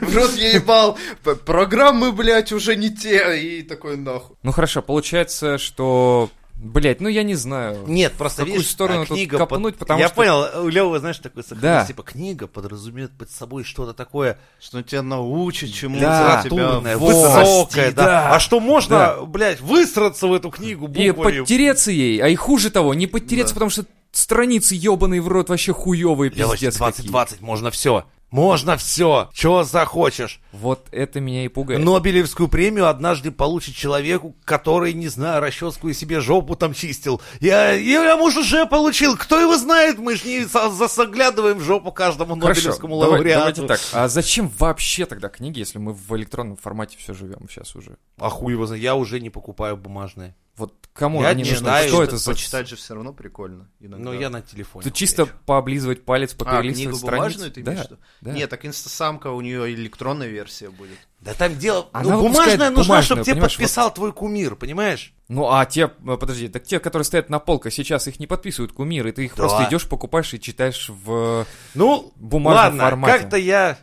В 0.00 0.16
рот 0.16 0.34
я 0.36 0.52
ебал. 0.52 0.98
Программы, 1.44 2.12
блядь, 2.12 2.52
уже 2.52 2.74
не 2.76 2.88
те. 2.88 3.38
И 3.38 3.62
такой 3.62 3.98
нахуй. 3.98 4.36
Ну, 4.42 4.50
хорошо, 4.52 4.80
получается, 4.80 5.58
что... 5.58 6.30
Блять, 6.56 7.00
ну 7.00 7.08
я 7.08 7.24
не 7.24 7.34
знаю. 7.34 7.84
Нет, 7.86 8.12
просто 8.14 8.42
В 8.42 8.44
какую 8.44 8.58
видишь, 8.60 8.70
сторону 8.70 9.02
а 9.02 9.06
тут 9.06 9.16
книга 9.16 9.36
копнуть, 9.38 9.74
под- 9.74 9.80
потому 9.80 10.00
Я 10.00 10.06
что- 10.06 10.16
понял, 10.16 10.64
у 10.64 10.68
Лёвы, 10.68 10.98
знаешь, 11.00 11.18
такой 11.18 11.42
Да. 11.42 11.48
сохранность, 11.48 11.88
типа 11.88 12.02
книга 12.04 12.46
подразумевает 12.46 13.10
под 13.12 13.30
собой 13.30 13.64
что-то 13.64 13.92
такое 13.92 14.38
Что 14.60 14.82
тебя 14.82 15.02
научит 15.02 15.74
чему-то. 15.74 16.02
Да, 16.04 16.42
тебя 16.42 16.96
высокое, 16.96 17.92
да. 17.92 18.04
Да. 18.06 18.34
А 18.36 18.40
что 18.40 18.60
можно, 18.60 18.96
Да. 18.98 19.20
блядь, 19.22 19.60
высраться 19.60 20.26
в 20.26 20.32
эту 20.32 20.50
книгу 20.50 20.86
И 20.86 21.10
буквами? 21.10 21.40
подтереться 21.40 21.90
ей, 21.90 22.18
а 22.20 22.28
и 22.28 22.34
хуже 22.34 22.70
того, 22.70 22.94
не 22.94 23.06
подтереться, 23.06 23.52
Да. 23.52 23.56
потому 23.56 23.70
что 23.70 23.84
страницы 24.12 24.74
ебаные 24.74 25.20
в 25.20 25.28
рот 25.28 25.48
вообще 25.50 25.72
хуевые, 25.72 26.30
Лёва, 26.30 26.52
пиздец 26.54 26.76
2020 26.78 27.40
можно 27.42 27.70
все. 27.72 28.04
Можно 28.34 28.76
все, 28.76 29.30
что 29.32 29.62
захочешь. 29.62 30.40
Вот 30.50 30.88
это 30.90 31.20
меня 31.20 31.44
и 31.44 31.48
пугает. 31.48 31.84
Нобелевскую 31.84 32.48
премию 32.48 32.88
однажды 32.88 33.30
получит 33.30 33.76
человеку, 33.76 34.34
который, 34.44 34.92
не 34.92 35.06
знаю, 35.06 35.40
расческу 35.40 35.88
и 35.88 35.94
себе 35.94 36.18
жопу 36.18 36.56
там 36.56 36.74
чистил. 36.74 37.22
Я, 37.38 37.70
я, 37.70 38.16
может, 38.16 38.40
уже 38.40 38.66
получил. 38.66 39.16
Кто 39.16 39.40
его 39.40 39.56
знает? 39.56 39.98
Мы 40.00 40.16
же 40.16 40.26
не 40.26 40.44
засоглядываем 40.46 41.58
в 41.58 41.62
жопу 41.62 41.92
каждому 41.92 42.34
Хорошо, 42.40 42.60
Нобелевскому 42.62 43.00
давай- 43.00 43.18
лауреату. 43.18 43.38
давайте 43.40 43.66
так. 43.68 43.80
А 43.92 44.08
зачем 44.08 44.50
вообще 44.58 45.06
тогда 45.06 45.28
книги, 45.28 45.60
если 45.60 45.78
мы 45.78 45.92
в 45.92 46.16
электронном 46.16 46.56
формате 46.56 46.96
все 46.98 47.14
живем 47.14 47.46
сейчас 47.48 47.76
уже? 47.76 47.98
А 48.18 48.30
хуй 48.30 48.54
его 48.54 48.66
знает, 48.66 48.82
я 48.82 48.96
уже 48.96 49.20
не 49.20 49.30
покупаю 49.30 49.76
бумажные. 49.76 50.34
Вот 50.56 50.72
кому 50.92 51.20
Я 51.22 51.28
они 51.30 51.42
не 51.42 51.50
нужны? 51.50 51.58
знаю, 51.66 51.88
Что 51.88 52.02
это 52.04 52.16
за... 52.16 52.30
Почитать 52.30 52.68
же 52.68 52.76
все 52.76 52.94
равно 52.94 53.12
прикольно. 53.12 53.68
иногда. 53.80 54.04
Но 54.04 54.14
я 54.14 54.30
на 54.30 54.40
телефоне. 54.40 54.84
Тут 54.84 54.94
чисто 54.94 55.24
хуячу. 55.24 55.38
пооблизывать 55.46 56.04
палец, 56.04 56.32
А, 56.32 56.36
поперелистывать 56.36 56.76
книгу 56.76 56.96
страницы. 56.96 57.16
бумажную 57.18 57.50
ты 57.50 57.60
имеешь 57.62 57.78
в 57.78 57.82
да, 57.82 57.88
виду? 57.88 57.98
да. 58.20 58.32
Нет, 58.32 58.50
так 58.50 58.64
инстасамка, 58.64 59.28
у 59.32 59.40
нее 59.40 59.74
электронная 59.74 60.28
версия 60.28 60.70
будет. 60.70 60.96
Да 61.20 61.34
там 61.34 61.58
дело... 61.58 61.88
Она 61.92 62.10
ну, 62.16 62.20
бумажная 62.28 62.70
нужна, 62.70 63.02
чтобы 63.02 63.24
тебе 63.24 63.40
подписал 63.40 63.92
твой 63.92 64.12
кумир, 64.12 64.54
понимаешь? 64.54 65.12
Ну, 65.26 65.50
а 65.50 65.64
те, 65.66 65.90
э, 66.06 66.16
подожди, 66.16 66.48
так 66.48 66.62
те, 66.64 66.78
которые 66.78 67.04
стоят 67.04 67.30
на 67.30 67.38
полках, 67.40 67.72
сейчас 67.72 68.06
их 68.06 68.20
не 68.20 68.26
подписывают 68.28 68.72
кумиры, 68.72 69.10
ты 69.10 69.24
их 69.24 69.32
Да. 69.32 69.36
просто 69.38 69.64
идешь, 69.68 69.88
покупаешь 69.88 70.32
и 70.34 70.40
читаешь 70.40 70.88
в... 70.90 71.46
Ну, 71.74 72.12
Бумажном 72.16 72.64
ладно, 72.78 72.82
формате. 72.84 73.18
как-то 73.18 73.36
я 73.38 73.78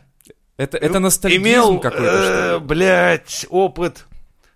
Это, 0.56 0.78
это 0.78 0.98
ностальгизм 1.00 1.42
имел, 1.42 1.80
какой-то, 1.80 2.06
э, 2.06 2.22
что 2.22 2.58
ли? 2.58 2.64
блядь, 2.64 3.46
опыт 3.50 4.06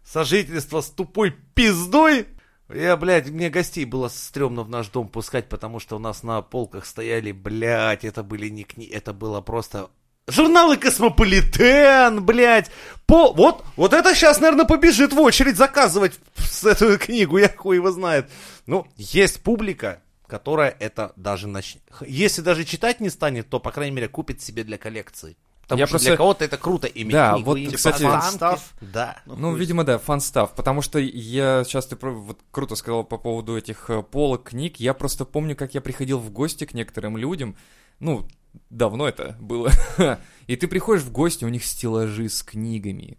сожительства 0.06 0.80
с 0.80 0.90
тупой 0.90 1.34
пиздой. 1.54 2.26
Я, 2.72 2.96
блядь, 2.96 3.28
мне 3.28 3.48
гостей 3.48 3.84
было 3.84 4.08
стрёмно 4.08 4.62
в 4.62 4.68
наш 4.68 4.88
дом 4.88 5.08
пускать, 5.08 5.48
потому 5.48 5.78
что 5.78 5.96
у 5.96 5.98
нас 5.98 6.22
на 6.22 6.42
полках 6.42 6.86
стояли, 6.86 7.32
блядь, 7.32 8.04
это 8.04 8.22
были 8.22 8.48
не 8.48 8.64
книги, 8.64 8.90
это 8.90 9.12
было 9.12 9.40
просто... 9.40 9.90
Журналы 10.28 10.76
Космополитен, 10.76 12.24
блядь. 12.24 12.68
По... 13.06 13.32
Вот, 13.32 13.64
вот 13.76 13.92
это 13.92 14.12
сейчас, 14.12 14.40
наверное, 14.40 14.64
побежит 14.64 15.12
в 15.12 15.20
очередь 15.20 15.56
заказывать 15.56 16.18
эту 16.64 16.98
книгу, 16.98 17.38
я 17.38 17.48
хуй 17.48 17.76
его 17.76 17.92
знает. 17.92 18.28
Ну, 18.66 18.88
есть 18.96 19.40
публика, 19.44 20.02
которая 20.26 20.70
это 20.80 21.12
даже 21.14 21.46
начнет. 21.46 21.84
Если 22.04 22.42
даже 22.42 22.64
читать 22.64 22.98
не 22.98 23.10
станет, 23.10 23.48
то, 23.48 23.60
по 23.60 23.70
крайней 23.70 23.94
мере, 23.94 24.08
купит 24.08 24.42
себе 24.42 24.64
для 24.64 24.78
коллекции. 24.78 25.36
Потому 25.66 25.80
Я 25.80 25.86
что 25.86 25.92
просто- 25.94 26.08
для 26.10 26.16
кого-то 26.16 26.44
это 26.44 26.56
круто 26.58 26.86
иметь 26.86 27.12
Да, 27.12 27.32
книгу. 27.32 27.46
вот, 27.46 27.58
и 27.58 27.66
кстати, 27.66 28.02
фанстав. 28.02 28.72
Да. 28.80 29.20
Ну, 29.26 29.50
хуй 29.50 29.58
видимо, 29.58 29.82
да, 29.82 29.98
фан-став, 29.98 30.54
потому 30.54 30.80
что 30.80 31.00
я 31.00 31.64
сейчас 31.64 31.86
ты 31.86 31.96
вот 31.96 32.38
круто 32.52 32.76
сказал 32.76 33.02
по 33.02 33.18
поводу 33.18 33.56
этих 33.58 33.90
э, 33.90 34.02
полок 34.04 34.50
книг, 34.50 34.76
я 34.76 34.94
просто 34.94 35.24
помню, 35.24 35.56
как 35.56 35.74
я 35.74 35.80
приходил 35.80 36.18
в 36.20 36.30
гости 36.30 36.66
к 36.66 36.74
некоторым 36.74 37.16
людям, 37.16 37.56
ну, 37.98 38.28
давно 38.70 39.08
это 39.08 39.36
было, 39.40 39.72
и 40.46 40.54
ты 40.54 40.68
приходишь 40.68 41.02
в 41.02 41.10
гости, 41.10 41.44
у 41.44 41.48
них 41.48 41.64
стеллажи 41.64 42.28
с 42.28 42.44
книгами, 42.44 43.18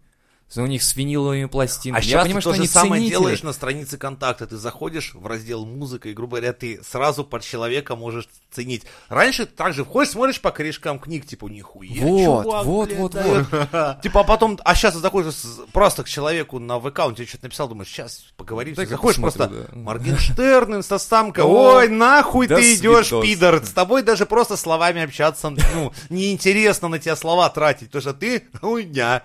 у 0.55 0.65
них 0.65 0.81
с 0.81 0.95
виниловыми 0.95 1.45
пластинками, 1.45 2.03
А 2.03 2.07
я 2.07 2.23
понимаю, 2.23 2.35
ты 2.35 2.41
что 2.41 2.49
то 2.51 2.55
же 2.55 2.61
они 2.61 2.67
самое 2.67 3.01
ценители. 3.01 3.09
делаешь 3.09 3.43
на 3.43 3.51
странице 3.53 3.97
контакта. 3.97 4.47
Ты 4.47 4.55
заходишь 4.57 5.13
в 5.13 5.25
раздел 5.27 5.65
музыка, 5.65 6.07
и, 6.07 6.13
грубо 6.13 6.37
говоря, 6.37 6.53
ты 6.53 6.81
сразу 6.83 7.25
под 7.25 7.43
человека 7.43 7.95
можешь 7.97 8.29
ценить. 8.49 8.83
Раньше 9.09 9.45
ты 9.45 9.51
также 9.53 9.83
входишь, 9.83 10.13
смотришь 10.13 10.39
по 10.39 10.51
корешкам 10.51 10.99
книг, 10.99 11.25
типа, 11.25 11.47
нихуя, 11.47 12.01
Вот, 12.01 12.43
чувак, 12.43 12.65
вот, 12.65 12.87
блядь, 12.87 12.99
вот, 12.99 13.11
дает». 13.11 13.47
Типа, 14.01 14.21
а 14.21 14.23
потом, 14.23 14.57
а 14.63 14.73
сейчас 14.73 14.93
ты 14.93 14.99
заходишь 14.99 15.33
просто 15.73 16.03
к 16.03 16.07
человеку 16.09 16.59
на 16.59 16.79
ВК, 16.79 16.99
он 16.99 17.15
тебе 17.15 17.27
что-то 17.27 17.43
написал, 17.45 17.67
думаешь, 17.67 17.89
сейчас 17.89 18.23
поговорим. 18.37 18.73
Дай-ка 18.75 18.91
Заходишь 18.91 19.21
посмотрю, 19.21 19.49
просто, 19.57 19.75
да. 19.75 19.79
Моргенштерн, 19.79 20.75
инстасамка, 20.75 21.41
ой, 21.43 21.89
нахуй 21.89 22.47
ты 22.47 22.75
идешь, 22.75 23.07
свидос. 23.07 23.25
пидор. 23.25 23.63
С 23.65 23.71
тобой 23.71 24.01
даже 24.01 24.25
просто 24.25 24.55
словами 24.55 25.03
общаться, 25.03 25.49
ну, 25.49 25.91
неинтересно 26.09 26.87
на 26.87 26.99
тебя 26.99 27.17
слова 27.17 27.49
тратить, 27.49 27.87
потому 27.87 28.01
что 28.01 28.13
ты 28.13 28.43
хуйня. 28.61 29.23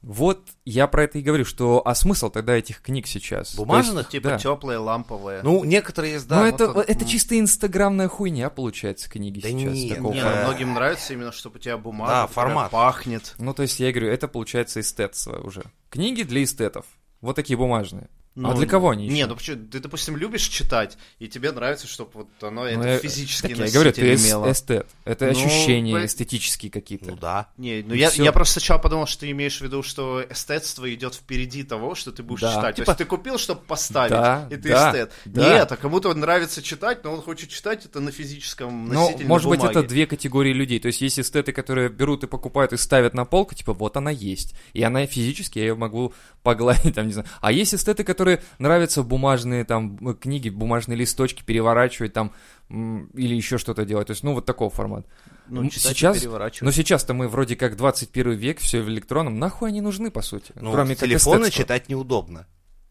Вот 0.00 0.48
я 0.64 0.86
про 0.86 1.04
это 1.04 1.18
и 1.18 1.22
говорю, 1.22 1.44
что 1.44 1.82
а 1.84 1.94
смысл 1.94 2.30
тогда 2.30 2.54
этих 2.56 2.80
книг 2.82 3.06
сейчас? 3.08 3.56
Бумажных? 3.56 3.98
есть, 3.98 4.10
Типа 4.10 4.28
да. 4.30 4.38
теплые, 4.38 4.78
ламповые. 4.78 5.40
Ну, 5.42 5.64
некоторые 5.64 6.12
есть, 6.14 6.30
Ну, 6.30 6.36
да. 6.36 6.48
это, 6.48 6.72
вот 6.72 6.88
это 6.88 7.04
чисто 7.04 7.38
инстаграмная 7.38 8.06
хуйня, 8.08 8.48
получается, 8.48 9.10
книги 9.10 9.40
Да 9.40 9.48
сейчас. 9.48 9.72
нет, 9.74 9.96
такого 9.96 10.12
Не, 10.12 10.20
формата. 10.20 10.40
ну, 10.40 10.46
многим 10.48 10.74
нравится 10.74 11.12
именно, 11.12 11.32
чтобы 11.32 11.56
у 11.56 11.58
тебя 11.58 11.76
бумага 11.76 12.12
Да, 12.12 12.26
формат. 12.28 12.70
пахнет. 12.70 13.34
Ну, 13.38 13.52
то 13.52 13.62
есть, 13.62 13.80
я 13.80 13.90
говорю, 13.90 14.08
это 14.12 14.28
получается 14.28 14.80
эстетство 14.80 15.40
уже. 15.40 15.64
Книги 15.90 16.22
для 16.22 16.44
эстетов. 16.44 16.86
Вот 17.20 17.34
такие 17.34 17.56
бумажные. 17.56 18.08
А 18.44 18.54
для 18.54 18.66
кого 18.66 18.90
они 18.90 19.06
еще? 19.06 19.14
Не, 19.14 19.26
ну 19.26 19.36
почему? 19.36 19.66
Ты, 19.68 19.80
допустим, 19.80 20.16
любишь 20.16 20.42
читать, 20.48 20.96
и 21.18 21.28
тебе 21.28 21.50
нравится, 21.52 21.86
чтобы 21.86 22.10
вот 22.14 22.28
оно 22.42 22.62
Ну, 22.62 22.66
это 22.66 22.98
физически 22.98 23.48
так 23.54 23.58
я 23.66 23.70
говорю, 23.72 23.90
эс- 23.90 24.24
имело. 24.26 24.50
эстет. 24.52 24.86
Это 25.04 25.26
Ну, 25.26 25.30
ощущения 25.32 25.92
вы- 25.94 26.04
эстетические 26.06 26.70
какие-то. 26.70 27.10
Ну 27.12 27.16
да. 27.16 27.48
Не, 27.56 27.82
ну 27.82 27.88
Ну, 27.90 27.94
я, 27.94 28.10
я 28.14 28.32
просто 28.32 28.54
сначала 28.60 28.78
подумал, 28.78 29.06
что 29.06 29.20
ты 29.20 29.30
имеешь 29.30 29.58
в 29.58 29.62
виду, 29.62 29.82
что 29.82 30.22
эстетство 30.28 30.92
идет 30.92 31.14
впереди 31.14 31.62
того, 31.62 31.94
что 31.94 32.12
ты 32.12 32.22
будешь 32.22 32.40
Да. 32.42 32.54
читать. 32.56 32.76
Типа- 32.76 32.86
То 32.86 32.90
есть 32.92 32.98
ты 32.98 33.04
купил, 33.04 33.38
чтобы 33.38 33.60
поставить, 33.62 34.10
Да, 34.12 34.46
и 34.50 34.56
ты 34.56 34.68
да, 34.70 34.90
эстет. 34.90 35.12
да. 35.24 35.48
Нет, 35.54 35.72
а 35.72 35.76
кому-то 35.76 36.12
нравится 36.14 36.62
читать, 36.62 37.02
но 37.04 37.12
он 37.14 37.22
хочет 37.22 37.48
читать 37.50 37.84
это 37.86 38.00
на 38.00 38.12
физическом 38.12 38.86
Ну, 38.88 38.94
носителе 38.94 39.24
на 39.24 39.28
может 39.28 39.48
быть, 39.48 39.60
бумаге. 39.60 39.78
это 39.80 39.88
две 39.88 40.06
категории 40.06 40.52
людей. 40.52 40.78
То 40.80 40.88
есть 40.88 41.00
есть 41.00 41.18
эстеты, 41.18 41.52
которые 41.52 41.88
берут 41.88 42.24
и 42.24 42.26
покупают 42.26 42.72
и 42.72 42.76
ставят 42.76 43.14
на 43.14 43.24
полку, 43.24 43.54
типа, 43.54 43.72
вот 43.72 43.96
она 43.96 44.10
есть. 44.10 44.54
И 44.74 44.82
она 44.82 45.06
физически, 45.06 45.58
я 45.58 45.66
ее 45.66 45.74
могу 45.74 46.12
погладить, 46.42 46.94
там, 46.94 47.06
не 47.06 47.12
знаю. 47.12 47.28
А 47.40 47.52
есть 47.52 47.74
эстеты, 47.74 48.04
которые 48.04 48.27
нравятся 48.58 49.02
бумажные, 49.02 49.64
там, 49.64 49.96
м, 50.00 50.14
книги, 50.14 50.48
бумажные 50.50 50.96
листочки 50.96 51.42
переворачивать, 51.44 52.12
там, 52.12 52.32
или 52.70 53.34
еще 53.34 53.58
что-то 53.58 53.84
делать. 53.84 54.08
То 54.08 54.12
есть, 54.12 54.22
ну, 54.22 54.34
вот 54.34 54.44
такого 54.46 54.70
формата. 54.70 55.08
Ну, 55.48 55.62
Ну, 55.62 55.70
сейчас-. 55.70 56.22
Но 56.60 56.70
сейчас-то 56.70 57.14
мы 57.14 57.28
вроде 57.28 57.56
как 57.56 57.76
21 57.76 58.32
век, 58.32 58.58
все 58.60 58.82
в 58.82 58.88
электронном. 58.88 59.38
Нахуй 59.38 59.68
они 59.70 59.80
нужны, 59.80 60.10
по 60.10 60.20
сути? 60.22 60.52
Ну, 60.54 60.72
Кроме 60.72 60.94
телефона 60.94 61.50
читать 61.50 61.88
неудобно. 61.88 62.46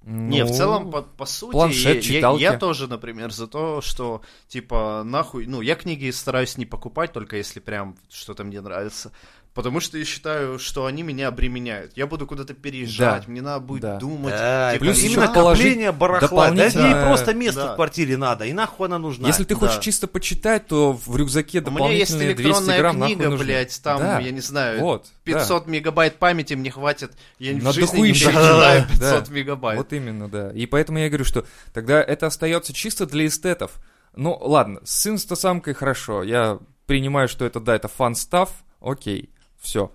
Не, 0.09 0.45
в 0.45 0.47
Ну, 0.51 0.53
целом, 0.55 0.89
по, 0.89 1.01
по 1.01 1.25
сути, 1.25 1.51
планшет, 1.51 1.85
я- 1.85 1.93
я, 1.95 2.01
читалки. 2.01 2.41
я 2.41 2.57
тоже, 2.57 2.87
например, 2.87 3.33
за 3.33 3.45
то, 3.45 3.81
что, 3.81 4.21
типа, 4.47 5.03
нахуй, 5.03 5.47
ну, 5.47 5.59
я 5.59 5.75
книги 5.75 6.09
стараюсь 6.11 6.57
не 6.57 6.65
покупать, 6.65 7.11
только 7.11 7.35
если 7.35 7.59
прям 7.59 7.97
что-то 8.09 8.45
мне 8.45 8.61
нравится, 8.61 9.11
потому 9.57 9.79
что 9.79 9.97
я 9.97 10.05
считаю, 10.05 10.59
что 10.59 10.85
они 10.85 11.01
меня 11.01 11.29
обременяют. 11.29 11.91
Я 11.97 12.05
буду 12.05 12.27
куда-то 12.27 12.53
переезжать, 12.53 13.23
Да. 13.25 13.31
мне 13.31 13.41
надо 13.41 13.59
будет 13.65 13.81
Да. 13.81 13.97
думать. 13.97 14.35
Да, 14.35 14.71
типа, 14.73 14.85
плюс 14.85 14.99
именно 15.03 15.21
накопление 15.23 15.91
барахла. 15.91 16.51
Да 16.51 16.65
ей 16.65 17.05
просто 17.07 17.33
место 17.33 17.61
Да. 17.61 17.73
в 17.73 17.75
квартире 17.75 18.17
надо, 18.17 18.45
и 18.45 18.53
нахуй 18.53 18.85
она 18.87 18.99
нужна. 18.99 19.27
Если 19.27 19.43
ты 19.45 19.55
Да. 19.55 19.61
хочешь 19.61 19.79
чисто 19.83 20.05
почитать, 20.07 20.67
то 20.67 20.93
в 20.93 21.17
рюкзаке 21.17 21.57
У 21.59 21.71
меня 21.71 21.89
есть 21.89 22.11
дополнительные 22.11 22.35
200 22.35 22.41
электронная 22.47 22.77
грамм 22.77 22.99
нахуй 22.99 23.15
книга, 23.15 23.35
блядь, 23.37 23.81
там, 23.81 23.99
Да. 23.99 24.19
я 24.19 24.31
не 24.31 24.41
знаю, 24.41 24.79
Вот, 24.79 25.07
500 25.23 25.65
мегабайт 25.65 26.19
памяти 26.19 26.53
мне 26.53 26.69
хватит, 26.69 27.13
я 27.39 27.55
в 27.55 27.73
жизни 27.73 27.97
не 27.97 28.13
перечитаю 28.13 28.35
Да, 28.59 28.87
500 28.87 29.27
да. 29.27 29.33
мегабайт. 29.33 29.77
Вот 29.79 29.91
именно, 29.91 30.29
да. 30.29 30.51
И 30.51 30.67
поэтому 30.67 30.99
я 30.99 31.07
говорю, 31.09 31.25
что 31.25 31.45
тогда 31.73 31.99
это 31.99 32.27
остается 32.27 32.73
чисто 32.73 33.07
для 33.07 33.25
эстетов. 33.25 33.71
Ну, 34.15 34.37
ладно, 34.39 34.81
с 34.83 35.07
инстасамкой 35.07 35.73
хорошо. 35.73 36.21
Я 36.21 36.59
принимаю, 36.85 37.27
что 37.27 37.43
это, 37.43 37.59
да, 37.59 37.75
это 37.75 37.87
фан-став. 37.87 38.49
Окей, 38.79 39.31
все. 39.59 39.91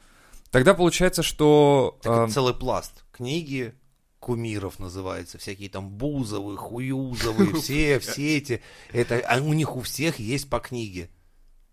Тогда 0.51 0.75
получается, 0.75 1.23
что... 1.23 1.99
Так 2.03 2.13
э, 2.13 2.25
это 2.25 2.33
целый 2.33 2.55
пласт. 2.55 3.05
Книги, 3.11 3.75
кумиров 4.23 4.79
называется, 4.79 5.39
всякие 5.39 5.69
там 5.69 5.91
Бузовы, 5.91 6.57
Хуюзовы, 6.57 7.53
все, 7.61 7.99
все 7.99 8.37
эти, 8.37 8.63
это, 8.93 9.21
а 9.27 9.41
у 9.41 9.53
них 9.53 9.77
у 9.77 9.81
всех 9.81 10.19
есть 10.19 10.49
по 10.49 10.61
книге, 10.61 11.11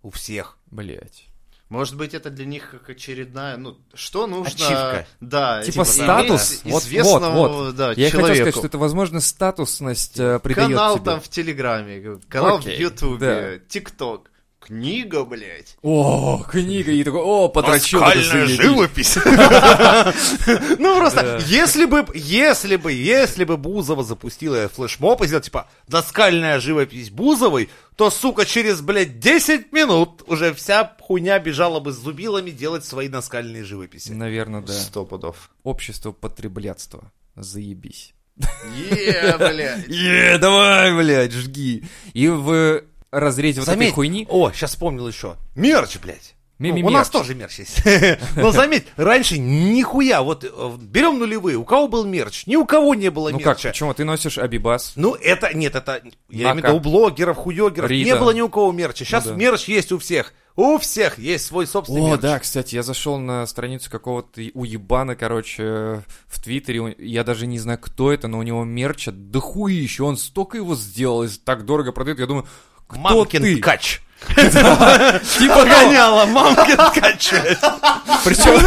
у 0.02 0.10
всех. 0.10 0.58
Блять. 0.66 1.26
Может 1.70 1.98
быть, 1.98 2.16
это 2.16 2.32
для 2.32 2.46
них 2.46 2.72
как 2.72 2.90
очередная, 2.90 3.56
ну, 3.56 3.78
что 3.94 4.26
нужно... 4.26 4.48
Ачивка. 4.48 5.08
Да, 5.20 5.62
Типа 5.62 5.82
иметь 5.82 5.88
статус. 5.88 6.62
Вот, 6.64 6.82
известного, 6.84 7.30
вот, 7.36 7.52
вот. 7.52 7.76
да, 7.76 7.92
Я 7.92 8.06
хотел 8.08 8.22
человеку. 8.22 8.36
сказать, 8.38 8.56
что 8.56 8.66
это, 8.66 8.78
возможно, 8.80 9.20
статусность 9.20 10.20
э, 10.20 10.40
придает 10.40 10.70
Канал 10.70 10.96
тебе. 10.96 11.06
там 11.06 11.22
в 11.22 11.30
Телеграме, 11.30 12.20
канал 12.28 12.58
Окей, 12.58 12.76
в 12.76 12.80
Ютубе, 12.80 13.60
да. 13.60 13.66
Книга, 14.70 15.26
блядь. 15.26 15.78
О, 15.82 16.46
книга, 16.48 16.92
и 16.92 17.04
такой, 17.04 17.22
о, 17.22 17.50
подрочил. 17.50 18.04
это 18.04 18.20
Наскальная 18.20 18.46
живопись. 18.46 19.18
Ну 20.78 20.96
просто, 21.00 21.40
если 21.48 21.86
бы, 21.86 22.06
если 22.14 22.76
бы, 22.76 22.94
если 22.94 23.46
бы 23.46 23.58
Бузова 23.58 24.04
запустила 24.04 24.70
флешмоб 24.70 25.24
и 25.24 25.26
сделала, 25.26 25.42
типа, 25.44 25.68
наскальная 25.88 26.60
живопись 26.60 27.10
Бузовой, 27.10 27.72
то, 27.96 28.12
сука, 28.12 28.46
через, 28.46 28.82
блядь, 28.82 29.20
10 29.20 29.72
минут 29.72 30.22
уже 30.28 30.54
вся 30.54 30.96
хуйня 31.02 31.40
бежала 31.40 31.80
бы 31.80 31.92
с 31.92 31.96
зубилами 31.96 32.52
делать 32.52 32.86
свои 32.86 33.10
наскальные 33.10 33.64
живописи. 33.64 34.12
Наверное, 34.12 34.62
да. 34.62 34.74
Сто 34.74 35.04
пудов. 35.04 35.50
Общество 35.64 36.12
потреблятства. 36.12 37.12
Заебись. 37.36 38.14
Е, 38.38 39.36
блядь. 39.36 39.88
Е, 39.88 40.38
давай, 40.38 40.96
блядь, 40.96 41.34
жги. 41.34 41.86
И 42.14 42.28
в 42.28 42.84
разрезе 43.12 43.62
вот 43.62 43.68
этой 43.68 43.76
Заметь, 43.76 43.94
хуйни... 43.94 44.28
о, 44.30 44.52
сейчас 44.52 44.72
вспомнил 44.72 45.08
еще. 45.08 45.36
Мерч, 45.56 45.98
блядь. 45.98 46.36
Ну, 46.60 46.76
у 46.88 46.90
нас 46.90 47.10
тоже 47.10 47.36
мерч 47.36 47.60
есть. 47.60 47.82
Но 48.36 48.52
заметь, 48.52 48.84
раньше 48.98 49.38
нихуя, 49.38 50.22
вот 50.22 50.44
э, 50.44 50.50
берем 50.82 51.18
нулевые, 51.18 51.56
у 51.56 51.64
кого 51.64 51.88
был 51.88 52.04
мерч? 52.04 52.46
Ни 52.48 52.58
у 52.58 52.66
кого 52.66 52.96
не 52.96 53.10
было 53.10 53.30
Ну 53.30 53.38
как, 53.38 53.56
мерча. 53.58 53.70
почему? 53.70 53.94
Ты 53.94 54.04
носишь 54.04 54.38
Абибас? 54.38 54.92
Ну, 54.98 55.16
это, 55.16 55.56
нет, 55.56 55.76
это, 55.76 56.02
я 56.28 56.52
имею 56.52 56.56
в 56.56 56.58
виду 56.58 56.76
у 56.76 56.80
блогеров, 56.82 57.38
хуёгеров, 57.38 57.90
Рита. 57.90 58.10
не 58.10 58.16
было 58.20 58.32
ни 58.32 58.42
у 58.42 58.50
кого 58.50 58.74
мерча. 58.74 59.06
Сейчас 59.06 59.24
Ну 59.24 59.32
да. 59.32 59.38
мерч 59.38 59.70
есть 59.70 59.94
у 59.94 60.00
всех. 60.00 60.34
У 60.58 60.78
всех 60.80 61.18
есть 61.18 61.46
свой 61.46 61.66
собственный 61.66 62.02
О, 62.02 62.08
мерч. 62.10 62.20
да, 62.20 62.38
кстати, 62.38 62.76
я 62.76 62.84
зашел 62.84 63.18
на 63.18 63.48
страницу 63.48 63.90
какого-то 63.90 64.42
уебана, 64.54 65.16
короче, 65.16 66.04
в 66.28 66.44
Твиттере. 66.44 66.94
Я 66.98 67.24
даже 67.24 67.48
не 67.48 67.60
знаю, 67.60 67.80
кто 67.80 68.12
это, 68.12 68.28
но 68.28 68.38
у 68.40 68.44
него 68.44 68.66
мерча 68.66 69.14
да 69.14 69.40
хуище. 69.40 70.04
Он 70.04 70.18
столько 70.18 70.58
его 70.58 70.76
сделал, 70.76 71.24
и 71.24 71.30
так 71.30 71.64
дорого 71.64 71.94
продает. 71.94 72.20
Я 72.20 72.26
думаю, 72.26 72.46
кто 72.90 73.00
Мамкин 73.00 73.44
ты? 73.44 73.58
ткач. 73.58 74.02
Типа 74.36 75.54
того. 75.54 75.64
Погоняла, 75.64 76.26
мамкин 76.26 76.78
ткач. 76.78 77.30
Причем 78.24 78.60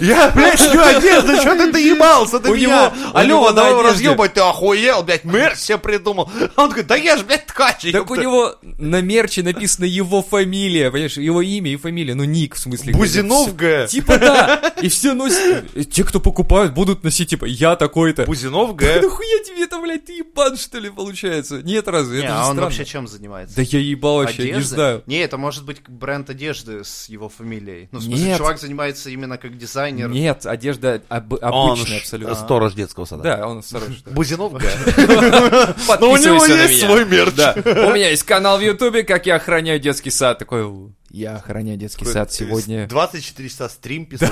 Я, 0.00 0.30
блядь, 0.30 0.58
шью 0.58 0.80
одежду, 0.82 1.36
что 1.36 1.56
ты 1.56 1.72
доебался 1.72 2.38
до 2.38 2.50
У 2.50 2.54
меня? 2.54 2.92
Алло, 3.14 3.52
давай 3.52 3.90
разъебать, 3.90 4.34
ты 4.34 4.40
охуел, 4.40 5.02
блядь, 5.02 5.24
мерч 5.24 5.58
себе 5.58 5.78
придумал. 5.78 6.30
А 6.56 6.62
Он 6.62 6.68
такой, 6.68 6.84
да 6.84 6.96
я 6.96 7.16
ж, 7.16 7.22
блядь, 7.22 7.46
ткач. 7.46 7.92
Так 7.92 8.10
у 8.10 8.14
ёпта». 8.14 8.20
него 8.20 8.54
на 8.78 9.00
мерче 9.00 9.42
написана 9.42 9.84
его 9.84 10.22
фамилия, 10.22 10.90
понимаешь, 10.90 11.16
его 11.16 11.40
имя 11.40 11.72
и 11.72 11.76
фамилия, 11.76 12.14
ну 12.14 12.24
ник 12.24 12.54
в 12.54 12.58
смысле. 12.58 12.92
Бузинов 12.92 13.54
Г. 13.56 13.86
Типа 13.88 14.18
да, 14.18 14.74
и 14.82 14.88
все 14.88 15.14
носят, 15.14 15.90
те, 15.90 16.04
кто 16.04 16.20
покупают, 16.20 16.74
будут 16.74 17.04
носить, 17.04 17.30
типа, 17.30 17.44
я 17.44 17.76
такой-то. 17.76 18.24
Бузинов 18.24 18.76
Да 18.76 18.86
Г. 18.86 19.00
нахуя 19.02 19.44
тебе 19.44 19.64
это, 19.64 19.78
блядь, 19.78 20.06
ты 20.06 20.14
ебан, 20.18 20.56
что 20.56 20.78
ли, 20.78 20.90
получается? 20.90 21.62
Нет, 21.62 21.88
разве? 21.88 22.20
Не, 22.20 22.24
Это 22.24 22.34
же 22.34 22.40
а 22.40 22.48
он 22.48 22.60
вообще 22.60 22.84
чем 22.84 23.06
занимается? 23.06 23.56
Да 23.56 23.62
я 23.62 23.78
ебал 23.78 24.16
вообще, 24.16 24.44
не 24.44 24.50
Одежда? 24.50 24.79
Знаю. 24.80 25.02
Не, 25.06 25.18
это 25.18 25.36
может 25.38 25.64
быть 25.64 25.82
бренд 25.88 26.30
одежды 26.30 26.84
с 26.84 27.08
его 27.08 27.28
фамилией. 27.28 27.88
Ну, 27.92 27.98
в 27.98 28.02
смысле, 28.02 28.24
Нет. 28.26 28.38
чувак 28.38 28.58
занимается 28.58 29.10
именно 29.10 29.38
как 29.38 29.56
дизайнер. 29.56 30.08
Нет, 30.08 30.46
одежда 30.46 31.02
об- 31.08 31.32
Он 31.34 31.70
обычная 31.72 31.98
ж 31.98 32.02
абсолютно. 32.02 32.34
сторож 32.34 32.74
детского 32.74 33.04
сада. 33.04 33.22
Да, 33.22 33.46
он 33.46 33.62
сторож. 33.62 34.02
Бузинов 34.06 34.52
Но 34.54 36.10
у 36.10 36.16
него 36.16 36.44
есть 36.44 36.80
свой 36.80 37.04
мерч. 37.04 37.34
У 37.34 37.92
меня 37.94 38.10
есть 38.10 38.22
канал 38.24 38.58
в 38.58 38.60
Ютубе, 38.62 39.02
как 39.02 39.26
я 39.26 39.36
охраняю 39.36 39.78
детский 39.80 40.10
сад. 40.10 40.38
Такой, 40.38 40.64
«У, 40.64 40.92
я 41.10 41.36
охраняю 41.36 41.76
детский 41.76 42.04
сад 42.04 42.32
сегодня. 42.32 42.86
24 42.88 43.48
часа 43.48 43.68
стрим 43.68 44.06
писал. 44.06 44.28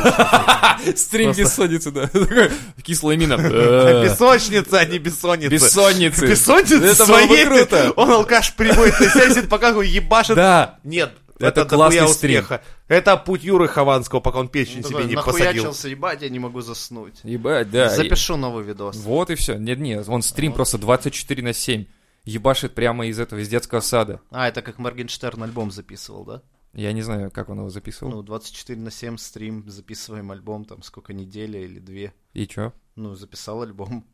Стрим 0.97 1.33
бессонницы, 1.33 1.91
да. 1.91 2.07
Такой, 2.13 2.51
Кислая 2.83 3.17
мина. 3.17 3.35
Э, 3.35 4.05
Бессонница, 4.05 4.79
а 4.79 4.85
не 4.85 4.99
бессонница. 4.99 5.51
Бессонницы. 5.51 6.27
Бессонница 6.27 6.79
бы 6.79 6.95
своей, 6.95 7.45
круто. 7.47 7.93
Он 7.97 8.11
алкаш 8.11 8.55
приводит 8.55 8.99
на 9.01 9.09
себя, 9.11 9.43
пока 9.49 9.73
он 9.73 9.83
ебашит. 9.85 10.37
Да. 10.37 10.79
Нет, 10.85 11.13
Это 11.39 11.63
это, 11.63 11.65
классный 11.67 12.09
стрим. 12.09 12.39
успеха. 12.41 12.63
Это 12.87 13.17
путь 13.17 13.43
Юры 13.45 13.69
Хованского, 13.69 14.21
пока 14.21 14.39
он 14.39 14.49
печень 14.49 14.83
Ну, 14.83 14.89
себе 14.89 14.99
такой, 14.99 15.07
не 15.11 15.17
посадил. 15.17 15.45
нахуячился, 15.47 15.89
ебать, 15.89 16.23
я 16.23 16.29
не 16.29 16.39
могу 16.39 16.61
заснуть. 16.61 17.15
Ебать, 17.25 17.71
да. 17.71 17.91
Запишу 17.91 18.37
новый 18.37 18.65
видос. 18.65 18.97
Вот 18.97 19.31
и 19.31 19.35
все. 19.35 19.55
Нет, 19.57 19.79
нет, 19.79 20.09
он 20.09 20.23
стрим 20.23 20.53
просто 20.53 20.79
24 20.79 21.43
на 21.43 21.53
7. 21.53 21.85
Ебашит 22.25 22.75
прямо 22.75 23.07
из 23.07 23.19
этого, 23.19 23.41
из 23.41 23.49
детского 23.49 23.81
сада. 23.81 24.21
А, 24.31 24.49
это 24.49 24.61
как 24.63 24.79
Моргенштерн 24.79 25.43
альбом 25.43 25.71
записывал, 25.71 26.25
да? 26.25 26.43
Я 26.73 26.93
не 26.93 27.03
знаю, 27.03 27.31
как 27.31 27.49
он 27.49 27.59
его 27.59 27.71
записывал. 27.71 28.13
Ну, 28.13 28.23
24 28.23 28.81
на 28.81 28.91
7 28.91 29.17
стрим, 29.17 29.69
записываем 29.69 30.31
альбом, 30.31 30.65
там, 30.65 30.83
сколько, 30.83 31.13
неделя 31.13 31.61
или 31.61 31.79
две. 31.79 32.13
И 32.35 32.47
чё? 32.47 32.73
Ну, 32.95 33.15
записал 33.15 33.63
альбом 33.63 34.05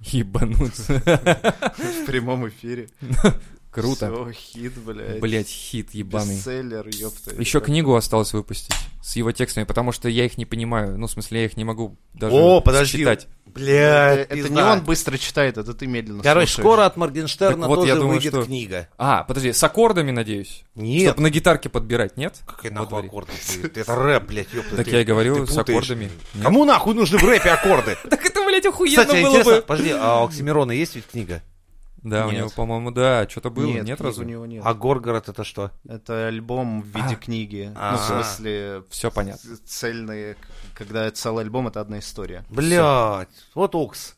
Ебануться. 0.00 0.94
в 1.76 2.06
прямом 2.06 2.48
эфире. 2.48 2.88
Круто. 3.72 4.10
Всё, 4.12 4.30
хит, 4.32 4.74
блядь. 4.84 5.18
Блять, 5.20 5.48
хит 5.48 5.94
ебаный. 5.94 6.36
Бестселлер, 6.36 6.86
ёпта. 6.88 7.34
Еще 7.36 7.58
Это- 7.58 7.66
книгу 7.66 7.94
осталось 7.94 8.32
выпустить 8.34 8.74
с 9.02 9.16
его 9.16 9.32
текстами, 9.32 9.64
потому 9.64 9.92
что 9.92 10.08
я 10.10 10.26
их 10.26 10.36
не 10.36 10.44
понимаю. 10.44 10.98
Ну, 10.98 11.06
в 11.06 11.10
смысле, 11.10 11.40
я 11.40 11.46
их 11.46 11.56
не 11.56 11.64
могу 11.64 11.96
даже 12.12 12.34
О, 12.36 12.60
подожди. 12.60 12.98
читать. 12.98 13.28
Блядь, 13.46 14.20
Это, 14.20 14.34
это 14.34 14.48
не 14.50 14.62
он 14.62 14.80
быстро 14.82 15.18
читает, 15.18 15.58
это 15.58 15.74
ты 15.74 15.86
медленно 15.86 16.22
Короче, 16.22 16.46
слушаешь. 16.52 16.64
скоро 16.66 16.86
от 16.86 16.96
Моргенштерна 16.96 17.58
Так 17.62 17.68
вот, 17.68 17.80
я 17.86 17.92
тоже 17.92 18.00
думаю, 18.00 18.16
выйдет 18.18 18.32
что- 18.32 18.44
книга. 18.44 18.88
А, 18.96 19.24
подожди, 19.24 19.52
с 19.52 19.62
аккордами, 19.62 20.10
надеюсь? 20.10 20.64
Нет. 20.74 21.10
Чтобы 21.10 21.22
на 21.22 21.30
гитарке 21.30 21.68
подбирать, 21.68 22.16
нет? 22.16 22.40
Какие 22.46 22.72
нахуй 22.72 22.88
дворе. 22.88 23.08
аккорды? 23.08 23.32
Это 23.74 23.94
рэп, 23.94 24.24
блядь, 24.26 24.52
ёпта. 24.54 24.76
Так 24.76 24.86
я 24.88 25.00
и 25.00 25.04
говорю, 25.04 25.46
с 25.46 25.56
аккордами. 25.58 26.10
Кому 26.42 26.64
нахуй 26.64 26.94
нужны 26.94 27.18
в 27.18 27.22
рэпе 27.24 27.50
аккорды? 27.50 27.96
Так 28.08 28.24
это, 28.24 28.44
блядь, 28.44 28.64
охуенно 28.66 29.02
Кстати, 29.04 29.20
было 29.22 29.30
интересно, 29.30 29.52
бы. 29.56 29.62
подожди, 29.62 29.90
а 29.98 30.22
у 30.22 30.26
Оксимирона 30.26 30.72
есть 30.72 30.94
ведь 30.96 31.06
книга? 31.06 31.42
Да, 32.02 32.26
у 32.26 32.30
Нет. 32.30 32.38
него, 32.40 32.50
по-моему, 32.50 32.90
да, 32.90 33.28
что-то 33.28 33.50
было, 33.50 33.66
Нет, 33.66 33.84
нет, 33.84 34.00
разве? 34.00 34.24
у 34.24 34.28
него 34.28 34.44
нет. 34.46 34.62
А 34.66 34.74
Горгород 34.74 35.28
это 35.28 35.44
что? 35.44 35.70
Это 35.88 36.26
альбом 36.26 36.82
в 36.82 36.86
виде 36.86 37.14
А. 37.14 37.14
книги. 37.14 37.70
Ну, 37.72 37.78
А. 37.80 37.96
в 37.96 38.00
смысле, 38.00 38.82
Все 38.90 39.10
понятно. 39.10 39.56
цельные, 39.64 40.36
когда 40.74 41.08
целый 41.12 41.44
альбом, 41.44 41.68
это 41.68 41.80
одна 41.80 42.00
история. 42.00 42.44
Блядь, 42.50 43.28
вот 43.54 43.74
Окс. 43.76 44.16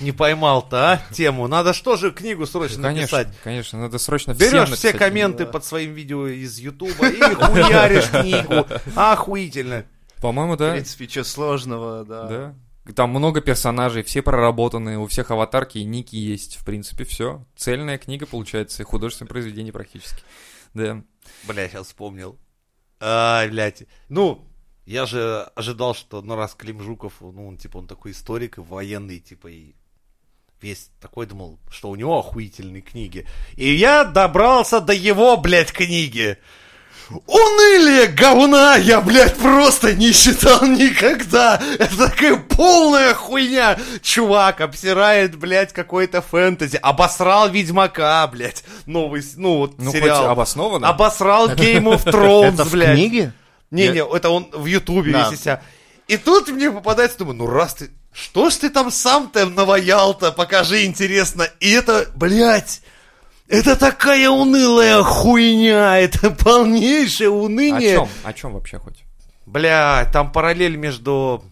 Не 0.00 0.12
поймал-то, 0.12 0.92
а, 0.92 1.14
тему. 1.14 1.48
Надо 1.48 1.72
что 1.72 1.96
же 1.96 2.10
книгу 2.10 2.44
срочно 2.44 2.82
Конечно, 2.82 3.16
написать? 3.18 3.40
конечно, 3.42 3.78
надо 3.80 3.96
срочно 3.96 4.34
Берешь 4.34 4.50
все 4.68 4.88
написать. 4.88 4.98
комменты 4.98 5.46
под 5.46 5.64
своим 5.64 5.94
видео 5.94 6.26
из 6.26 6.58
Ютуба 6.58 7.08
и 7.08 7.18
хуяришь 7.34 8.10
книгу. 8.10 8.66
Охуительно. 8.96 9.86
По-моему, 10.20 10.54
В 10.54 10.58
да. 10.58 10.72
принципе, 10.72 11.08
что 11.08 11.24
сложного, 11.24 12.04
да. 12.04 12.26
Да. 12.26 12.54
Там 12.96 13.10
много 13.10 13.40
персонажей, 13.40 14.02
все 14.02 14.22
проработанные, 14.22 14.98
у 14.98 15.06
всех 15.06 15.30
аватарки 15.30 15.78
и 15.78 15.84
ники 15.84 16.16
есть, 16.16 16.56
в 16.56 16.64
принципе, 16.64 17.04
все. 17.04 17.46
Цельная 17.54 17.96
книга 17.96 18.26
получается, 18.26 18.82
художественное 18.82 19.28
произведение 19.28 19.72
практически. 19.72 20.22
Да. 20.74 21.02
Бля, 21.44 21.68
сейчас 21.68 21.86
вспомнил. 21.86 22.38
Ай, 23.00 23.48
блядь. 23.48 23.84
Ну, 24.08 24.44
я 24.84 25.06
же 25.06 25.42
ожидал, 25.54 25.94
что, 25.94 26.22
ну, 26.22 26.34
раз 26.34 26.54
Клим 26.54 26.80
Жуков, 26.80 27.20
ну, 27.20 27.48
он, 27.48 27.56
типа, 27.56 27.78
он 27.78 27.86
такой 27.86 28.12
историк 28.12 28.58
и 28.58 28.60
военный, 28.60 29.20
типа, 29.20 29.46
и 29.46 29.74
весь 30.60 30.90
такой 31.00 31.26
думал, 31.26 31.60
что 31.70 31.90
у 31.90 31.94
него 31.94 32.18
охуительные 32.18 32.82
книги. 32.82 33.26
И 33.54 33.72
я 33.72 34.04
добрался 34.04 34.80
до 34.80 34.92
его, 34.92 35.36
блядь, 35.36 35.72
книги. 35.72 36.38
Унылие 37.26 38.06
говна 38.06 38.76
я, 38.76 39.00
блядь, 39.00 39.36
просто 39.36 39.94
не 39.94 40.12
считал 40.12 40.64
никогда. 40.66 41.60
Это 41.78 42.08
такая 42.08 42.36
полная 42.36 43.14
хуйня. 43.14 43.78
Чувак 44.02 44.60
обсирает, 44.60 45.36
блядь, 45.36 45.72
какой-то 45.72 46.22
фэнтези. 46.22 46.76
Обосрал 46.82 47.48
Ведьмака, 47.50 48.26
блядь. 48.28 48.64
Новый, 48.86 49.22
ну, 49.36 49.58
вот 49.58 49.78
Ну, 49.78 49.90
хоть 49.90 50.00
сериал. 50.00 50.28
обоснованно. 50.30 50.88
Обосрал 50.88 51.50
Game 51.50 51.84
of 51.84 52.04
Thrones, 52.04 52.54
Это 52.54 52.64
в 52.64 52.72
блядь. 52.72 52.94
книге? 52.94 53.32
Не-не, 53.70 54.04
это 54.04 54.30
он 54.30 54.48
в 54.52 54.66
Ютубе 54.66 55.12
Да. 55.12 55.30
весь. 55.30 55.44
И 56.08 56.16
тут 56.16 56.48
мне 56.48 56.70
попадается, 56.70 57.18
думаю, 57.18 57.36
ну 57.36 57.46
раз 57.46 57.74
ты... 57.74 57.90
Что 58.12 58.50
ж 58.50 58.56
ты 58.56 58.68
там 58.68 58.90
сам-то 58.90 59.46
наваял-то, 59.46 60.32
покажи, 60.32 60.84
интересно. 60.84 61.48
И 61.60 61.70
это, 61.70 62.06
блядь, 62.14 62.82
это 63.52 63.76
такая 63.76 64.28
унылая 64.30 65.02
хуйня, 65.02 65.98
это 65.98 66.30
полнейшее 66.44 67.28
О 67.28 67.32
уныние. 67.32 67.96
чем? 67.96 68.08
О 68.24 68.32
чем 68.32 68.52
вообще 68.54 68.78
хоть? 68.78 69.04
Бля, 69.46 70.08
там 70.12 70.32
параллель 70.32 70.76
между 70.76 71.44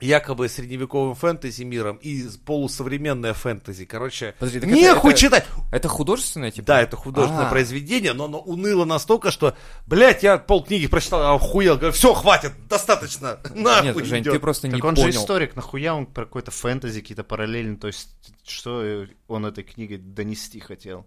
якобы 0.00 0.48
средневековым 0.48 1.16
фэнтези 1.16 1.64
миром 1.64 1.96
и 2.00 2.24
полусовременное 2.46 3.34
фэнтези. 3.34 3.84
Короче, 3.84 4.34
Подожди, 4.38 4.60
так 4.60 4.70
нехуй 4.70 5.10
это- 5.10 5.20
читать. 5.20 5.44
Это 5.72 5.88
художественное, 5.88 6.52
типа? 6.52 6.66
Да, 6.68 6.82
это 6.82 6.96
художественное 6.96 7.46
А. 7.48 7.50
произведение, 7.50 8.12
но 8.12 8.26
оно 8.26 8.38
уныло 8.38 8.84
настолько, 8.84 9.32
что, 9.32 9.56
блядь, 9.86 10.22
я 10.22 10.38
полкниги 10.38 10.86
прочитал, 10.86 11.34
охуел, 11.34 11.76
говорю, 11.76 11.92
все, 11.92 12.14
хватит, 12.14 12.52
достаточно, 12.68 13.40
нахуй 13.56 13.86
Нет, 14.02 14.06
Жень, 14.06 14.22
идёт». 14.22 14.34
ты 14.34 14.38
просто 14.40 14.68
не 14.68 14.74
Так 14.74 14.84
он 14.84 14.94
понял. 14.94 15.10
же 15.12 15.18
историк, 15.18 15.56
нахуя 15.56 15.94
он 15.96 16.06
про 16.06 16.24
какой-то 16.26 16.52
фэнтези, 16.52 17.00
какие-то 17.00 17.24
параллели, 17.24 17.74
то 17.74 17.88
есть 17.88 18.08
что 18.46 19.04
он 19.26 19.46
этой 19.46 19.64
книгой 19.64 19.98
донести 19.98 20.60
хотел? 20.60 21.06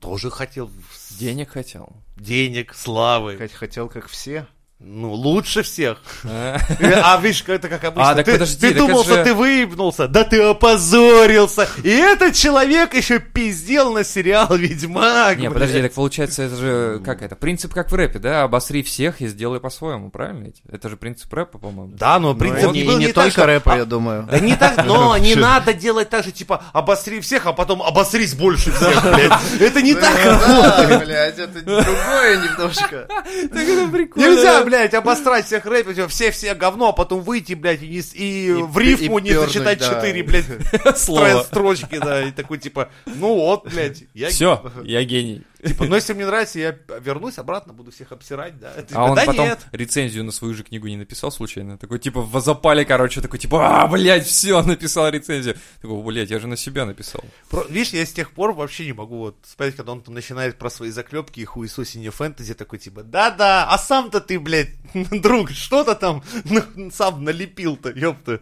Тоже 0.00 0.30
хотел 0.30 0.70
Денег 1.18 1.50
хотел. 1.50 1.92
денег, 2.16 2.74
славы. 2.74 3.36
Хотел, 3.48 3.88
как 3.88 4.08
все? 4.08 4.46
Ну, 4.86 5.12
лучше 5.12 5.62
всех. 5.62 5.98
А, 6.24 6.58
А 7.02 7.18
видишь, 7.20 7.42
это 7.46 7.68
как 7.68 7.82
обычно. 7.84 8.10
А, 8.10 8.14
так 8.14 8.26
ты, 8.26 8.32
подожди, 8.32 8.60
ты 8.60 8.68
так 8.68 8.78
думал, 8.78 9.02
что 9.02 9.14
же- 9.14 9.24
ты 9.24 9.34
выебнулся, 9.34 10.08
да 10.08 10.24
ты 10.24 10.42
опозорился. 10.42 11.66
И 11.82 11.88
этот 11.88 12.34
человек 12.34 12.94
еще 12.94 13.18
пиздел 13.18 13.92
на 13.92 14.04
сериал 14.04 14.54
Ведьмак. 14.54 15.38
Не, 15.38 15.48
блядь. 15.48 15.54
подожди, 15.54 15.80
так 15.82 15.92
получается, 15.94 16.42
это 16.42 16.56
же, 16.56 17.00
как 17.04 17.22
это, 17.22 17.34
принцип 17.34 17.72
как 17.72 17.90
в 17.90 17.94
рэпе, 17.94 18.18
да? 18.18 18.42
Обосри 18.44 18.82
всех 18.82 19.20
и 19.22 19.26
сделай 19.26 19.58
по-своему, 19.58 20.10
правильно 20.10 20.44
ведь? 20.44 20.60
Это 20.70 20.88
же 20.90 20.96
принцип 20.96 21.32
рэпа, 21.32 21.58
по-моему. 21.58 21.94
Да, 21.96 22.18
но 22.18 22.32
Ну, 22.34 22.38
принцип 22.38 22.72
и 22.74 22.84
был 22.84 22.98
не, 22.98 23.06
так, 23.06 23.14
только 23.14 23.30
что- 23.30 23.46
рэпа, 23.46 23.72
а, 23.72 23.76
я 23.78 23.84
думаю. 23.86 24.28
Да 24.30 24.38
не 24.38 24.54
так, 24.54 24.84
но 24.84 25.16
не 25.16 25.34
надо 25.34 25.72
делать 25.72 26.10
так 26.10 26.24
же, 26.24 26.30
типа, 26.30 26.62
обосри 26.72 27.20
всех, 27.20 27.46
а 27.46 27.52
потом 27.54 27.82
обосрись 27.82 28.34
больше 28.34 28.70
всех, 28.70 29.02
блядь. 29.02 29.32
Это 29.60 29.80
не 29.82 29.94
так. 29.94 30.14
Да, 30.24 31.00
блядь, 31.04 31.38
это 31.38 31.62
другое 31.62 32.36
немножко. 32.42 33.08
Так 33.08 33.62
это 33.62 33.88
прикольно. 33.90 34.26
Нельзя, 34.28 34.62
блядь, 34.62 34.73
обосрать 34.76 35.46
всех 35.46 35.64
рэперов, 35.66 36.10
все-все 36.10 36.54
говно, 36.54 36.88
а 36.88 36.92
потом 36.92 37.20
выйти, 37.20 37.54
блядь, 37.54 37.82
и, 37.82 37.86
не 37.86 37.98
и 37.98 38.52
в 38.52 38.78
рифму 38.78 39.18
и 39.18 39.22
не 39.22 39.30
пёрнуть, 39.30 39.52
зачитать 39.52 39.78
да. 39.78 39.94
четыре, 39.94 40.22
блядь, 40.22 40.46
Слово. 40.98 41.42
строчки, 41.44 41.98
да, 41.98 42.22
и 42.22 42.30
такой, 42.30 42.58
типа, 42.58 42.90
ну 43.06 43.34
вот, 43.34 43.66
блядь, 43.72 44.04
я... 44.14 44.28
Все, 44.28 44.72
я 44.84 45.04
гений. 45.04 45.42
Типа, 45.66 45.84
ну 45.86 45.94
если 45.94 46.12
мне 46.12 46.26
нравится, 46.26 46.58
я 46.58 46.76
вернусь 47.00 47.38
обратно, 47.38 47.72
буду 47.72 47.90
всех 47.90 48.12
обсирать, 48.12 48.58
да. 48.60 48.82
Типа, 48.82 49.00
А 49.00 49.04
он 49.10 49.14
да 49.14 49.24
потом 49.24 49.46
нет. 49.46 49.66
рецензию 49.72 50.24
на 50.24 50.32
свою 50.32 50.54
же 50.54 50.62
книгу 50.62 50.86
не 50.88 50.96
написал 50.96 51.30
случайно? 51.30 51.78
Такой, 51.78 51.98
типа, 51.98 52.20
в 52.22 52.40
запале, 52.40 52.84
короче, 52.84 53.20
такой, 53.20 53.38
типа, 53.38 53.82
а, 53.82 53.86
блядь, 53.86 54.26
все, 54.26 54.62
написал 54.66 55.08
рецензию. 55.08 55.56
Такой, 55.80 56.02
блядь, 56.02 56.30
я 56.30 56.38
же 56.38 56.46
на 56.46 56.56
себя 56.56 56.84
написал. 56.84 57.22
Про- 57.48 57.64
Видишь, 57.68 57.92
я 57.94 58.04
с 58.04 58.12
тех 58.12 58.32
пор 58.32 58.52
вообще 58.52 58.86
не 58.86 58.92
могу 58.92 59.18
вот 59.18 59.36
смотреть, 59.44 59.76
когда 59.76 59.92
он 59.92 60.02
там 60.02 60.14
начинает 60.14 60.58
про 60.58 60.68
свои 60.70 60.90
заклепки 60.90 61.40
и 61.40 61.44
хуесосение 61.44 62.10
фэнтези, 62.10 62.54
такой 62.54 62.78
типа, 62.78 63.02
да-да, 63.02 63.66
а 63.70 63.78
сам-то 63.78 64.20
ты, 64.20 64.38
блядь, 64.38 64.70
друг, 64.94 65.50
что-то 65.50 65.94
там 65.94 66.22
сам 66.92 67.24
налепил-то, 67.24 67.90
ёпта. 67.90 68.40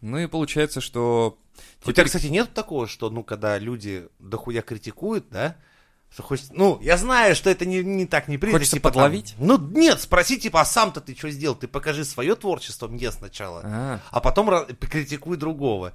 Ну 0.00 0.18
и 0.18 0.26
получается, 0.26 0.80
что... 0.80 1.38
У 1.86 1.92
тебя, 1.92 2.04
кстати, 2.04 2.26
нет 2.26 2.54
такого, 2.54 2.86
что, 2.88 3.10
ну, 3.10 3.22
когда 3.22 3.58
люди 3.58 4.08
дохуя 4.18 4.62
критикуют, 4.62 5.26
да, 5.30 5.56
что 6.14 6.22
хочется, 6.22 6.52
ну, 6.54 6.78
я 6.80 6.96
знаю, 6.96 7.34
что 7.34 7.50
это 7.50 7.66
не, 7.66 7.82
не 7.82 8.06
так 8.06 8.28
не 8.28 8.38
принято. 8.38 8.58
Хочется 8.58 8.76
типа, 8.76 8.90
там, 8.90 9.02
подловить? 9.02 9.34
ну, 9.38 9.58
нет, 9.58 10.00
спроси, 10.00 10.38
типа, 10.38 10.60
а 10.60 10.64
сам-то 10.64 11.00
ты 11.00 11.16
что 11.16 11.28
сделал? 11.28 11.56
Ты 11.56 11.66
покажи 11.66 12.04
свое 12.04 12.36
творчество 12.36 12.86
мне 12.86 13.10
сначала, 13.10 13.62
А. 13.64 14.00
а 14.12 14.20
потом 14.20 14.48
ра- 14.48 14.72
критикуй 14.76 15.36
другого. 15.36 15.92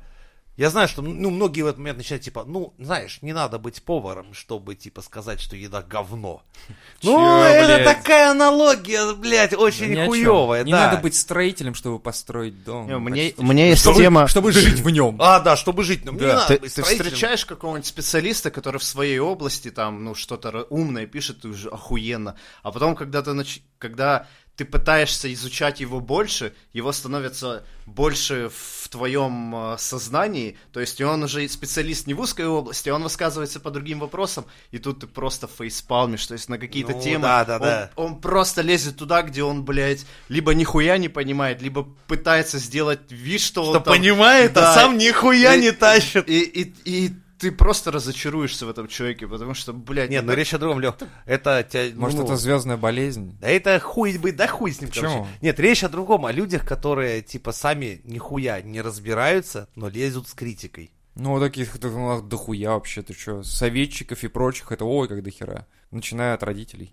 Я 0.59 0.69
знаю, 0.69 0.89
что, 0.89 1.01
ну, 1.01 1.29
многие 1.29 1.61
в 1.61 1.67
этот 1.67 1.77
момент 1.77 1.99
начинают, 1.99 2.21
типа, 2.25 2.43
ну, 2.45 2.73
знаешь, 2.77 3.19
не 3.21 3.31
надо 3.31 3.57
быть 3.59 3.81
поваром, 3.81 4.33
чтобы, 4.33 4.75
типа, 4.75 5.01
сказать, 5.01 5.39
что 5.39 5.55
еда 5.55 5.81
говно. 5.81 6.43
Чё, 6.99 7.17
ну, 7.17 7.41
это 7.43 7.65
блядь? 7.77 7.85
такая 7.85 8.31
аналогия, 8.31 9.13
блядь, 9.13 9.53
очень 9.53 9.95
чём. 9.95 10.07
хуевая, 10.07 10.65
Не 10.65 10.73
да. 10.73 10.87
надо 10.87 11.01
быть 11.01 11.15
строителем, 11.15 11.75
чтобы 11.75 11.97
построить 11.97 12.61
дом. 12.65 12.87
Не, 12.87 12.97
Мне, 12.97 13.33
мне 13.37 13.69
есть 13.69 13.83
Чтобы- 13.83 14.01
тема... 14.01 14.27
Чтобы 14.27 14.51
жить 14.51 14.81
в 14.81 14.89
нем. 14.89 15.15
А, 15.21 15.39
да, 15.39 15.55
чтобы 15.55 15.85
жить, 15.85 16.03
но 16.03 16.11
мне 16.11 16.23
не 16.23 16.27
Да. 16.27 16.35
надо 16.39 16.47
Ты, 16.55 16.59
быть 16.59 16.75
ты 16.75 16.83
встречаешь 16.83 17.45
какого-нибудь 17.45 17.87
специалиста, 17.87 18.51
который 18.51 18.79
в 18.79 18.83
своей 18.83 19.19
области 19.19 19.71
там, 19.71 20.03
ну, 20.03 20.13
что-то 20.13 20.63
умное 20.69 21.05
пишет, 21.05 21.39
ты 21.39 21.47
уже 21.47 21.69
охуенно. 21.69 22.35
А 22.63 22.73
потом, 22.73 22.97
когда 22.97 23.21
ты, 23.21 23.31
нач... 23.31 23.61
когда 23.77 24.27
ты 24.59 24.65
пытаешься 24.65 25.31
изучать 25.33 25.79
его 25.79 26.01
больше, 26.01 26.51
его 26.73 26.91
становится 26.91 27.63
больше 27.85 28.49
в 28.53 28.89
твоем 28.89 29.55
э, 29.55 29.77
сознании, 29.79 30.57
то 30.73 30.81
есть 30.81 30.99
и 30.99 31.03
он 31.05 31.23
уже 31.23 31.47
специалист 31.47 32.07
не 32.07 32.13
в 32.13 32.19
узкой 32.19 32.45
области, 32.45 32.89
он 32.89 33.03
высказывается 33.03 33.61
по 33.61 33.71
другим 33.71 33.99
вопросам, 34.01 34.43
и 34.71 34.77
тут 34.77 34.99
ты 34.99 35.07
просто 35.07 35.47
фейспалмишь, 35.47 36.27
то 36.27 36.33
есть 36.33 36.49
на 36.49 36.57
какие-то 36.57 36.91
Ну, 36.91 37.01
темы 37.01 37.21
да, 37.21 37.45
да, 37.45 37.53
он, 37.55 37.61
да. 37.61 37.91
он 37.95 38.21
просто 38.21 38.61
лезет 38.61 38.97
туда, 38.97 39.21
где 39.21 39.43
он, 39.43 39.63
блядь, 39.63 40.05
либо 40.27 40.53
нихуя 40.53 40.97
не 40.97 41.07
понимает, 41.07 41.61
либо 41.61 41.87
пытается 42.07 42.57
сделать 42.59 42.99
вид, 43.09 43.39
что, 43.39 43.63
Что 43.63 43.71
он 43.77 43.83
там... 43.83 43.93
понимает, 43.93 44.51
а 44.57 44.61
Да. 44.61 44.73
сам 44.75 44.97
нихуя 44.97 45.55
И- 45.55 45.61
не 45.61 45.71
тащит. 45.71 46.27
И, 46.27 46.41
и, 46.41 46.73
и 46.83 47.13
ты 47.39 47.51
просто 47.51 47.91
разочаруешься 47.91 48.65
в 48.65 48.69
этом 48.69 48.87
человеке, 48.87 49.27
потому 49.27 49.53
что, 49.53 49.71
блядь... 49.73 50.09
Нет, 50.09 50.23
ну 50.23 50.31
ну 50.31 50.37
речь 50.37 50.53
о 50.53 50.57
другом, 50.57 50.79
Лёх. 50.81 50.97
Это 51.25 51.65
тебя, 51.67 51.89
Может, 51.95 52.19
ну, 52.19 52.25
это 52.25 52.35
звездная 52.35 52.77
болезнь? 52.77 53.37
Да 53.39 53.47
это 53.47 53.79
хуй 53.79 54.17
быть, 54.17 54.35
да 54.35 54.47
хуй 54.47 54.73
с 54.73 54.81
ним, 54.81 54.89
Почему? 54.89 55.09
короче. 55.09 55.29
Нет, 55.41 55.59
речь 55.59 55.83
о 55.83 55.89
другом, 55.89 56.25
о 56.25 56.31
людях, 56.31 56.67
которые, 56.67 57.21
типа, 57.21 57.53
сами 57.53 58.01
нихуя 58.03 58.61
не 58.61 58.81
разбираются, 58.81 59.69
но 59.75 59.87
лезут 59.87 60.27
с 60.27 60.33
критикой. 60.33 60.91
Ну, 61.15 61.39
таких 61.39 61.77
так, 61.79 61.93
у 61.93 61.99
нас 61.99 62.21
дохуя 62.21 62.71
вообще, 62.71 63.01
ты 63.01 63.13
что, 63.13 63.43
советчиков 63.43 64.23
и 64.23 64.27
прочих, 64.27 64.71
это 64.71 64.85
ой, 64.85 65.07
как 65.07 65.23
дохера. 65.23 65.65
Начиная 65.91 66.33
от 66.35 66.43
родителей. 66.43 66.91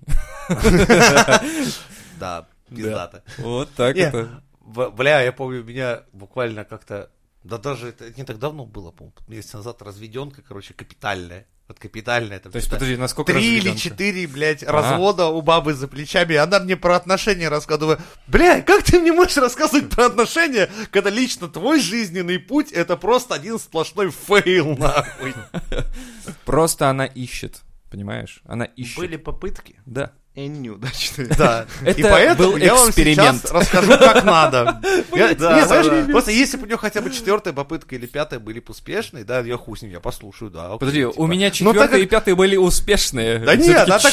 Да, 2.19 2.49
пиздато. 2.71 3.23
Вот 3.37 3.71
так 3.75 3.95
это. 3.97 4.43
Бля, 4.61 5.21
я 5.21 5.33
помню, 5.33 5.63
меня 5.63 6.05
буквально 6.13 6.65
как-то, 6.65 7.11
да 7.47 7.59
даже 7.59 7.89
это 7.89 8.11
не 8.17 8.25
так 8.25 8.39
давно 8.39 8.67
было, 8.67 8.91
по-моему, 8.91 9.15
месяц 9.29 9.53
назад 9.55 9.81
разведенка, 9.83 10.43
короче, 10.43 10.75
капитальная. 10.75 11.47
Вот 11.69 11.79
капитальная. 11.81 12.39
Там, 12.39 12.53
То 12.53 12.57
есть, 12.57 12.71
подожди, 12.71 12.97
насколько 12.97 13.33
Три 13.33 13.57
или 13.59 13.75
четыре, 13.75 14.29
блядь, 14.29 14.63
развода 14.63 15.27
у 15.27 15.43
бабы 15.43 15.75
за 15.75 15.89
плечами. 15.89 16.35
и 16.35 16.37
Она 16.37 16.61
мне 16.61 16.77
про 16.77 16.95
отношения 16.97 17.49
рассказывает. 17.49 18.01
Бля, 18.29 18.63
как 18.63 18.85
ты 18.85 19.01
мне 19.01 19.13
можешь 19.13 19.37
рассказывать 19.37 19.91
про 19.91 20.07
отношения, 20.07 20.71
когда 20.93 21.11
лично 21.11 21.49
твой 21.49 21.81
жизненный 21.81 22.39
путь 22.39 22.71
это 22.71 22.97
просто 22.97 23.35
один 23.35 23.59
сплошной 23.59 24.11
fail, 24.11 24.77
нахуй. 24.77 25.35
Просто 26.45 26.89
она 26.89 27.05
ищет, 27.05 27.63
понимаешь? 27.91 28.43
Она 28.45 28.65
ищет. 28.65 28.99
Были 28.99 29.17
попытки, 29.17 29.81
Да. 29.87 30.13
И 30.37 30.43
они 30.43 30.59
неудачные. 30.61 31.29
Да. 31.29 31.67
Это 31.85 31.99
и 31.99 32.03
поэтому 32.03 32.51
был 32.53 32.57
я 32.59 32.75
вам 32.75 32.93
сейчас 32.93 33.45
расскажу, 33.51 33.93
как 33.99 34.23
надо. 34.25 34.81
Я- 35.15 35.35
Да, 35.35 35.59
не, 35.61 35.67
знаешь, 35.67 35.87
да. 35.87 36.13
просто 36.13 36.31
если 36.31 36.57
бы 36.59 36.65
у 36.65 36.67
него 36.67 36.79
хотя 36.79 37.01
бы 37.01 37.11
четвертая 37.11 37.55
попытка 37.55 37.95
или 37.97 38.07
пятая 38.07 38.39
были 38.39 38.61
бы 38.61 38.67
успешные, 38.71 39.25
да, 39.25 39.41
я 39.41 39.57
хуй 39.57 39.77
с 39.79 39.83
ним, 39.83 39.91
я 39.93 40.01
послушаю, 40.01 40.51
да. 40.51 40.67
окей, 40.67 40.79
Подожди, 40.79 41.01
типа. 41.01 41.13
у 41.17 41.27
меня 41.27 41.51
четвертый 41.51 41.89
как- 41.89 42.01
и 42.01 42.07
пятый 42.07 42.35
были 42.35 42.57
успешные. 42.57 43.39
Да 43.39 43.57
нет, 43.57 43.65
Всё-таки 43.65 43.91
а 43.93 43.99
так 43.99 44.13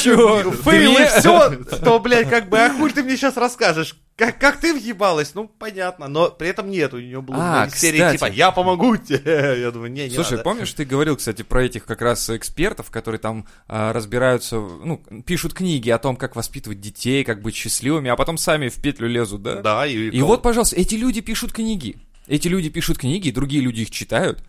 фейлы 0.64 1.06
все, 1.18 1.50
то, 1.84 1.98
блядь, 2.00 2.28
как 2.30 2.48
бы, 2.48 2.58
а 2.58 2.70
хуй 2.70 2.90
ты 2.90 3.02
мне 3.02 3.16
сейчас 3.16 3.36
расскажешь? 3.36 3.94
Как, 4.16 4.38
как 4.38 4.60
ты 4.60 4.72
въебалась? 4.72 5.34
Ну, 5.34 5.48
понятно, 5.48 6.06
но 6.06 6.30
при 6.30 6.48
этом 6.48 6.70
нет, 6.70 6.94
у 6.94 7.00
нее 7.00 7.20
было 7.20 7.62
А, 7.64 7.68
серии 7.68 8.12
типа 8.12 8.26
«Я 8.26 8.52
помогу 8.52 8.96
тебе». 8.96 9.56
Я 9.60 9.72
думаю, 9.72 9.90
не, 9.90 10.04
не 10.04 10.14
Слушай, 10.14 10.32
надо. 10.32 10.44
помнишь, 10.44 10.72
ты 10.72 10.84
говорил, 10.84 11.16
кстати, 11.16 11.42
про 11.42 11.64
этих 11.64 11.84
как 11.84 12.00
раз 12.00 12.30
экспертов, 12.30 12.90
которые 12.90 13.18
там 13.18 13.46
а, 13.66 13.92
разбираются, 13.92 14.56
ну, 14.56 15.02
пишут 15.26 15.52
книги 15.54 15.90
о 15.90 15.98
том, 15.98 16.14
как 16.14 16.36
воспитывать 16.36 16.80
детей, 16.80 17.24
как 17.24 17.42
быть 17.42 17.56
счастливыми, 17.56 18.08
а 18.08 18.14
потом 18.14 18.38
сами 18.38 18.68
в 18.68 18.80
петлю 18.80 19.08
лезут, 19.08 19.42
да? 19.42 19.60
Да, 19.62 19.86
и, 19.86 20.10
И 20.10 20.22
вот, 20.22 20.42
пожалуйста, 20.42 20.76
эти 20.76 20.94
люди 20.94 21.20
пишут 21.20 21.52
книги. 21.52 21.96
Эти 22.28 22.46
люди 22.46 22.68
пишут 22.68 22.98
книги, 22.98 23.32
другие 23.32 23.62
люди 23.62 23.80
их 23.80 23.90
читают. 23.90 24.44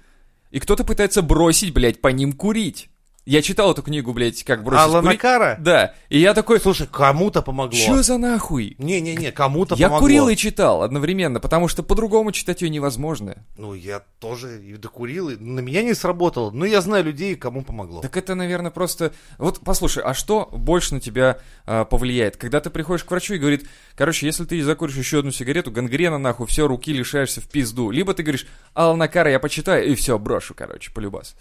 И 0.52 0.60
кто-то 0.60 0.84
пытается 0.84 1.24
бросить, 1.24 1.74
блядь, 1.74 2.02
по 2.02 2.10
ним 2.10 2.34
курить. 2.34 2.90
Я 3.26 3.42
читал 3.42 3.72
эту 3.72 3.82
книгу, 3.82 4.14
блядь, 4.14 4.44
как 4.44 4.64
бросить 4.64 4.84
Алана 4.84 5.08
курить. 5.08 5.20
Кара? 5.20 5.58
Да. 5.60 5.96
И 6.10 6.20
я 6.20 6.36
такой, 6.36 6.60
Слушай, 6.60 6.88
кому-то 6.88 7.42
помогло. 7.42 7.76
чё 7.76 8.04
за 8.04 8.20
нахуй? 8.20 8.76
Не-не-не, 8.78 9.32
кому-то 9.32 9.74
Я 9.76 9.88
помогло. 9.88 10.06
курил 10.06 10.30
и 10.30 10.36
читал 10.36 10.84
одновременно, 10.84 11.40
потому 11.40 11.68
что 11.68 11.82
по-другому 11.82 12.32
читать 12.32 12.62
ее 12.62 12.70
невозможно. 12.70 13.44
Ну, 13.58 13.74
я 13.74 14.02
тоже 14.20 14.64
и 14.64 14.78
докурил, 14.78 15.30
и 15.30 15.38
на 15.38 15.62
меня 15.62 15.82
не 15.82 15.96
сработало. 15.96 16.52
Но 16.52 16.66
я 16.66 16.82
знаю 16.82 17.04
людей, 17.04 17.36
кому 17.36 17.64
помогло. 17.64 18.02
Так 18.02 18.16
это, 18.16 18.36
наверное, 18.36 18.70
просто... 18.70 19.12
Вот 19.40 19.60
послушай, 19.62 20.04
а 20.04 20.14
что 20.14 20.48
больше 20.52 20.94
на 20.94 21.00
тебя 21.00 21.40
а, 21.66 21.84
повлияет? 21.86 22.38
Когда 22.38 22.60
ты 22.62 22.70
приходишь 22.70 23.04
к 23.04 23.10
врачу 23.10 23.34
и 23.34 23.40
говорит, 23.40 23.68
короче, 23.96 24.28
если 24.28 24.46
ты 24.46 24.62
закуришь 24.64 24.98
еще 24.98 25.20
одну 25.20 25.32
сигарету, 25.32 25.72
гангрена 25.72 26.20
нахуй, 26.20 26.46
все, 26.46 26.68
руки 26.68 26.94
лишаешься 26.94 27.42
в 27.42 27.48
пизду. 27.48 27.90
Либо 27.90 28.14
ты 28.14 28.22
говоришь, 28.22 28.46
Алана 28.76 29.08
Кара, 29.08 29.32
я 29.32 29.40
почитаю, 29.40 29.88
и 29.88 29.96
все, 29.96 30.20
брошу, 30.20 30.54
короче, 30.54 30.92
полюбас. 30.92 31.36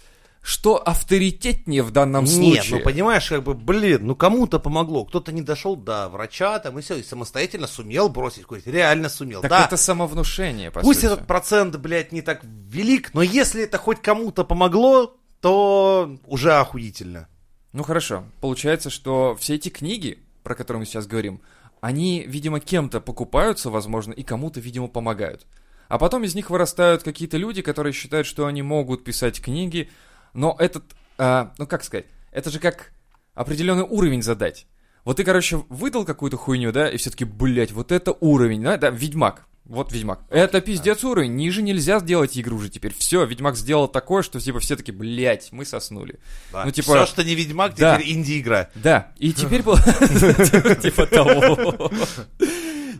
Что 0.45 0.77
авторитетнее 0.77 1.81
в 1.81 1.89
данном 1.89 2.25
Нет, 2.25 2.33
случае? 2.35 2.77
ну 2.77 2.83
понимаешь, 2.83 3.27
как 3.27 3.41
бы, 3.41 3.55
блин, 3.55 4.05
ну 4.05 4.15
кому-то 4.15 4.59
помогло. 4.59 5.03
Кто-то 5.03 5.31
не 5.31 5.41
дошел 5.41 5.75
до 5.75 6.07
врача, 6.07 6.59
там 6.59 6.77
и 6.77 6.83
все, 6.83 6.97
и 6.97 7.01
самостоятельно 7.01 7.65
сумел 7.65 8.09
бросить 8.09 8.45
курить. 8.45 8.67
Реально 8.67 9.09
сумел. 9.09 9.41
Так 9.41 9.49
да, 9.49 9.65
это 9.65 9.75
самовнушение, 9.75 10.69
по 10.69 10.81
пусть 10.81 11.01
сути. 11.01 11.11
этот 11.11 11.25
процент, 11.25 11.75
блядь, 11.77 12.11
не 12.11 12.21
так 12.21 12.43
велик, 12.43 13.09
но 13.15 13.23
если 13.23 13.63
это 13.63 13.79
хоть 13.79 14.03
кому-то 14.03 14.43
помогло, 14.43 15.17
то 15.41 16.15
уже 16.27 16.53
охуительно. 16.53 17.27
Ну 17.73 17.81
хорошо, 17.81 18.23
получается, 18.39 18.91
что 18.91 19.35
все 19.39 19.55
эти 19.55 19.69
книги, 19.69 20.19
про 20.43 20.53
которые 20.53 20.81
мы 20.81 20.85
сейчас 20.85 21.07
говорим, 21.07 21.41
они, 21.81 22.23
видимо, 22.27 22.59
кем-то 22.59 23.01
покупаются, 23.01 23.71
возможно, 23.71 24.13
и 24.13 24.21
кому-то, 24.21 24.59
видимо, 24.59 24.89
помогают. 24.89 25.47
А 25.87 25.97
потом 25.97 26.23
из 26.23 26.35
них 26.35 26.51
вырастают 26.51 27.01
какие-то 27.01 27.37
люди, 27.37 27.63
которые 27.63 27.93
считают, 27.93 28.27
что 28.27 28.45
они 28.45 28.61
могут 28.61 29.03
писать 29.03 29.41
книги, 29.41 29.89
но 30.35 30.55
этот, 30.59 30.83
а, 31.17 31.53
ну 31.57 31.65
как 31.65 31.83
сказать, 31.83 32.05
это 32.31 32.51
же 32.51 32.59
как 32.59 32.91
определенный 33.33 33.83
уровень 33.83 34.21
задать. 34.21 34.67
Вот 35.03 35.17
ты, 35.17 35.23
короче, 35.23 35.63
выдал 35.69 36.03
какую-то 36.05 36.37
хуйню, 36.37 36.71
да, 36.71 36.89
и 36.89 36.97
все-таки, 36.97 37.25
блядь, 37.25 37.71
вот 37.71 37.91
это 37.91 38.11
уровень, 38.19 38.63
да, 38.63 38.77
да, 38.77 38.89
Ведьмак. 38.89 39.45
Вот 39.65 39.91
Ведьмак. 39.91 40.21
Это 40.29 40.61
пиздец 40.61 41.03
уровень, 41.03 41.35
ниже 41.35 41.63
нельзя 41.63 41.99
сделать 41.99 42.37
игру 42.37 42.57
уже 42.57 42.69
теперь. 42.69 42.93
Все, 42.95 43.25
Ведьмак 43.25 43.55
сделал 43.55 43.87
такое, 43.87 44.21
что 44.21 44.39
типа 44.39 44.59
все 44.59 44.75
таки 44.75 44.91
блядь, 44.91 45.51
мы 45.51 45.65
соснули. 45.65 46.19
Да. 46.51 46.65
Ну, 46.65 46.71
типа- 46.71 46.95
Все, 46.97 47.05
что 47.07 47.23
не 47.23 47.33
Ведьмак, 47.33 47.75
Да. 47.75 47.97
теперь 47.97 48.11
инди-игра. 48.13 48.69
Да, 48.75 49.11
и 49.17 49.33
теперь 49.33 49.63
было... 49.63 49.79
Типа 50.81 51.07
того. 51.07 51.91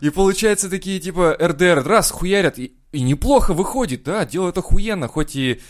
И 0.00 0.10
получается 0.10 0.68
такие, 0.68 0.98
типа, 1.00 1.36
РДР, 1.40 1.82
раз, 1.84 2.10
хуярят, 2.10 2.58
и, 2.58 2.76
и 2.92 3.00
неплохо 3.00 3.54
выходит, 3.54 4.02
да, 4.02 4.24
делают 4.26 4.58
охуенно, 4.58 5.08
хоть 5.08 5.36
и... 5.36 5.60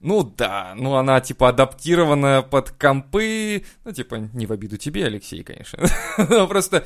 Ну 0.00 0.22
да, 0.22 0.74
ну 0.76 0.94
она 0.96 1.20
типа 1.20 1.48
адаптирована 1.48 2.42
под 2.42 2.70
компы, 2.70 3.64
ну 3.84 3.92
типа 3.92 4.16
не 4.16 4.46
в 4.46 4.52
обиду 4.52 4.76
тебе, 4.76 5.06
Алексей, 5.06 5.42
конечно. 5.42 5.88
Но 6.28 6.46
просто 6.46 6.84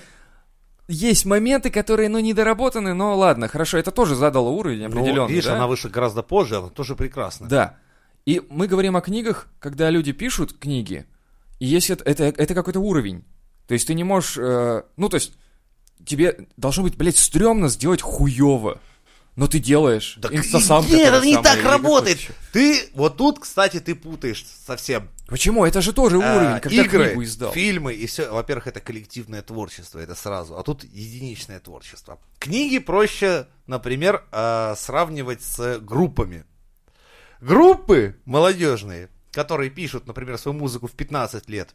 есть 0.90 1.24
моменты, 1.24 1.70
которые, 1.70 2.08
ну, 2.08 2.18
недоработаны, 2.18 2.94
но 2.94 3.16
ладно, 3.16 3.46
хорошо, 3.46 3.78
это 3.78 3.92
тоже 3.92 4.16
задало 4.16 4.48
уровень 4.48 4.80
Ну, 4.80 4.86
определенный, 4.86 5.28
видишь, 5.28 5.44
да? 5.44 5.54
она 5.54 5.68
вышла 5.68 5.88
гораздо 5.88 6.24
позже, 6.24 6.56
она 6.56 6.68
тоже 6.68 6.96
прекрасна. 6.96 7.46
Да. 7.46 7.76
И 8.26 8.42
мы 8.50 8.66
говорим 8.66 8.96
о 8.96 9.00
книгах, 9.00 9.46
когда 9.60 9.88
люди 9.88 10.10
пишут 10.10 10.58
книги, 10.58 11.06
и 11.60 11.66
если 11.66 11.94
это, 11.94 12.24
это, 12.24 12.42
это 12.42 12.54
какой-то 12.54 12.80
уровень. 12.80 13.24
То 13.68 13.74
есть 13.74 13.86
ты 13.86 13.94
не 13.94 14.02
можешь... 14.02 14.36
э, 14.36 14.82
ну, 14.96 15.08
то 15.08 15.14
есть 15.14 15.32
тебе 16.04 16.48
должно 16.56 16.82
быть, 16.82 16.96
блядь, 16.96 17.16
стрёмно 17.16 17.68
сделать 17.68 18.02
хуёво. 18.02 18.80
Но 19.40 19.46
ты 19.46 19.58
делаешь. 19.58 20.18
Так 20.20 20.34
Инстасамка 20.34 20.92
нет, 20.92 21.14
это 21.14 21.24
не 21.24 21.40
так 21.40 21.64
работает. 21.64 22.18
Ты, 22.52 22.90
вот 22.92 23.16
тут, 23.16 23.38
кстати, 23.38 23.80
ты 23.80 23.94
путаешь 23.94 24.44
совсем. 24.66 25.08
Почему? 25.28 25.64
Это 25.64 25.80
же 25.80 25.94
тоже 25.94 26.18
уровень, 26.18 26.56
А, 26.56 26.60
когда 26.60 26.82
игры, 26.82 27.06
книгу 27.06 27.24
издал. 27.24 27.50
фильмы 27.50 27.94
и 27.94 28.06
все. 28.06 28.30
Во-первых, 28.30 28.66
это 28.66 28.80
коллективное 28.80 29.40
творчество, 29.40 29.98
это 29.98 30.14
сразу. 30.14 30.58
А 30.58 30.62
тут 30.62 30.84
единичное 30.84 31.58
творчество. 31.58 32.18
Книги 32.38 32.78
проще, 32.78 33.46
например, 33.66 34.22
э, 34.30 34.74
сравнивать 34.76 35.42
с 35.42 35.78
группами. 35.78 36.44
Группы 37.40 38.16
молодежные, 38.26 39.08
которые 39.32 39.70
пишут, 39.70 40.06
например, 40.06 40.36
свою 40.36 40.58
музыку 40.58 40.86
в 40.86 40.92
15 40.92 41.48
лет, 41.48 41.74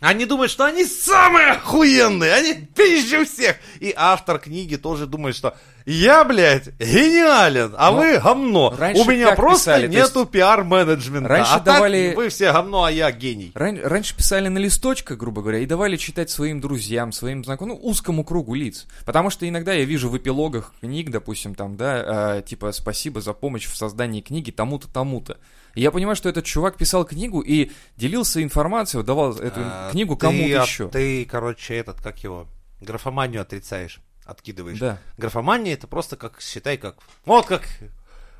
они 0.00 0.24
думают, 0.24 0.50
что 0.50 0.64
они 0.64 0.86
самые 0.86 1.52
охуенные, 1.52 2.32
они 2.32 2.54
пизже 2.54 3.26
всех. 3.26 3.56
И 3.80 3.92
автор 3.94 4.38
книги 4.38 4.76
тоже 4.76 5.06
думает, 5.06 5.36
что 5.36 5.56
я, 5.86 6.24
блядь, 6.24 6.68
гениален, 6.78 7.74
а 7.76 7.90
Но 7.90 7.96
вы 7.98 8.18
говно. 8.18 8.74
У 8.94 9.04
меня 9.04 9.34
просто 9.34 9.72
писали? 9.76 9.88
Нету 9.88 10.26
пиар-менеджмента. 10.26 11.28
раньше 11.28 11.52
а 11.52 11.60
так 11.60 11.64
давали- 11.76 12.14
вы 12.14 12.28
все 12.28 12.52
говно, 12.52 12.84
а 12.84 12.90
я 12.90 13.10
гений. 13.12 13.52
Ран- 13.54 13.80
раньше 13.82 14.16
писали 14.16 14.48
на 14.48 14.58
листочках, 14.58 15.18
грубо 15.18 15.42
говоря, 15.42 15.58
и 15.58 15.66
давали 15.66 15.96
читать 15.96 16.30
своим 16.30 16.60
друзьям, 16.60 17.12
своим 17.12 17.44
знакомым, 17.44 17.76
ну, 17.80 17.88
узкому 17.88 18.24
кругу 18.24 18.54
лиц. 18.54 18.86
Потому 19.04 19.30
что 19.30 19.48
иногда 19.48 19.72
я 19.72 19.84
вижу 19.84 20.08
в 20.10 20.16
эпилогах 20.16 20.72
книг, 20.80 21.10
допустим, 21.10 21.54
там, 21.54 21.76
да, 21.76 22.04
а, 22.06 22.42
типа, 22.42 22.72
спасибо 22.72 23.20
за 23.20 23.32
помощь 23.32 23.66
в 23.66 23.76
создании 23.76 24.20
книги 24.20 24.50
тому-то, 24.50 24.88
тому-то. 24.88 25.36
И 25.74 25.82
я 25.82 25.90
понимаю, 25.92 26.16
что 26.16 26.28
этот 26.28 26.44
чувак 26.44 26.76
писал 26.76 27.04
книгу 27.04 27.40
и 27.40 27.70
делился 27.96 28.42
информацией, 28.42 29.04
давал 29.04 29.34
эту 29.36 29.60
А, 29.62 29.90
книгу 29.92 30.16
кому-то 30.16 30.62
еще. 30.62 30.88
Ты, 30.88 31.24
короче, 31.24 31.74
этот, 31.76 32.00
как 32.00 32.18
его, 32.24 32.48
графоманию 32.80 33.42
отрицаешь, 33.42 34.00
откидываешь. 34.30 34.78
Да. 34.78 34.98
Графомания 35.18 35.74
это 35.74 35.86
просто 35.86 36.16
как, 36.16 36.40
считай, 36.40 36.76
как, 36.76 36.96
вот 37.24 37.46
как 37.46 37.62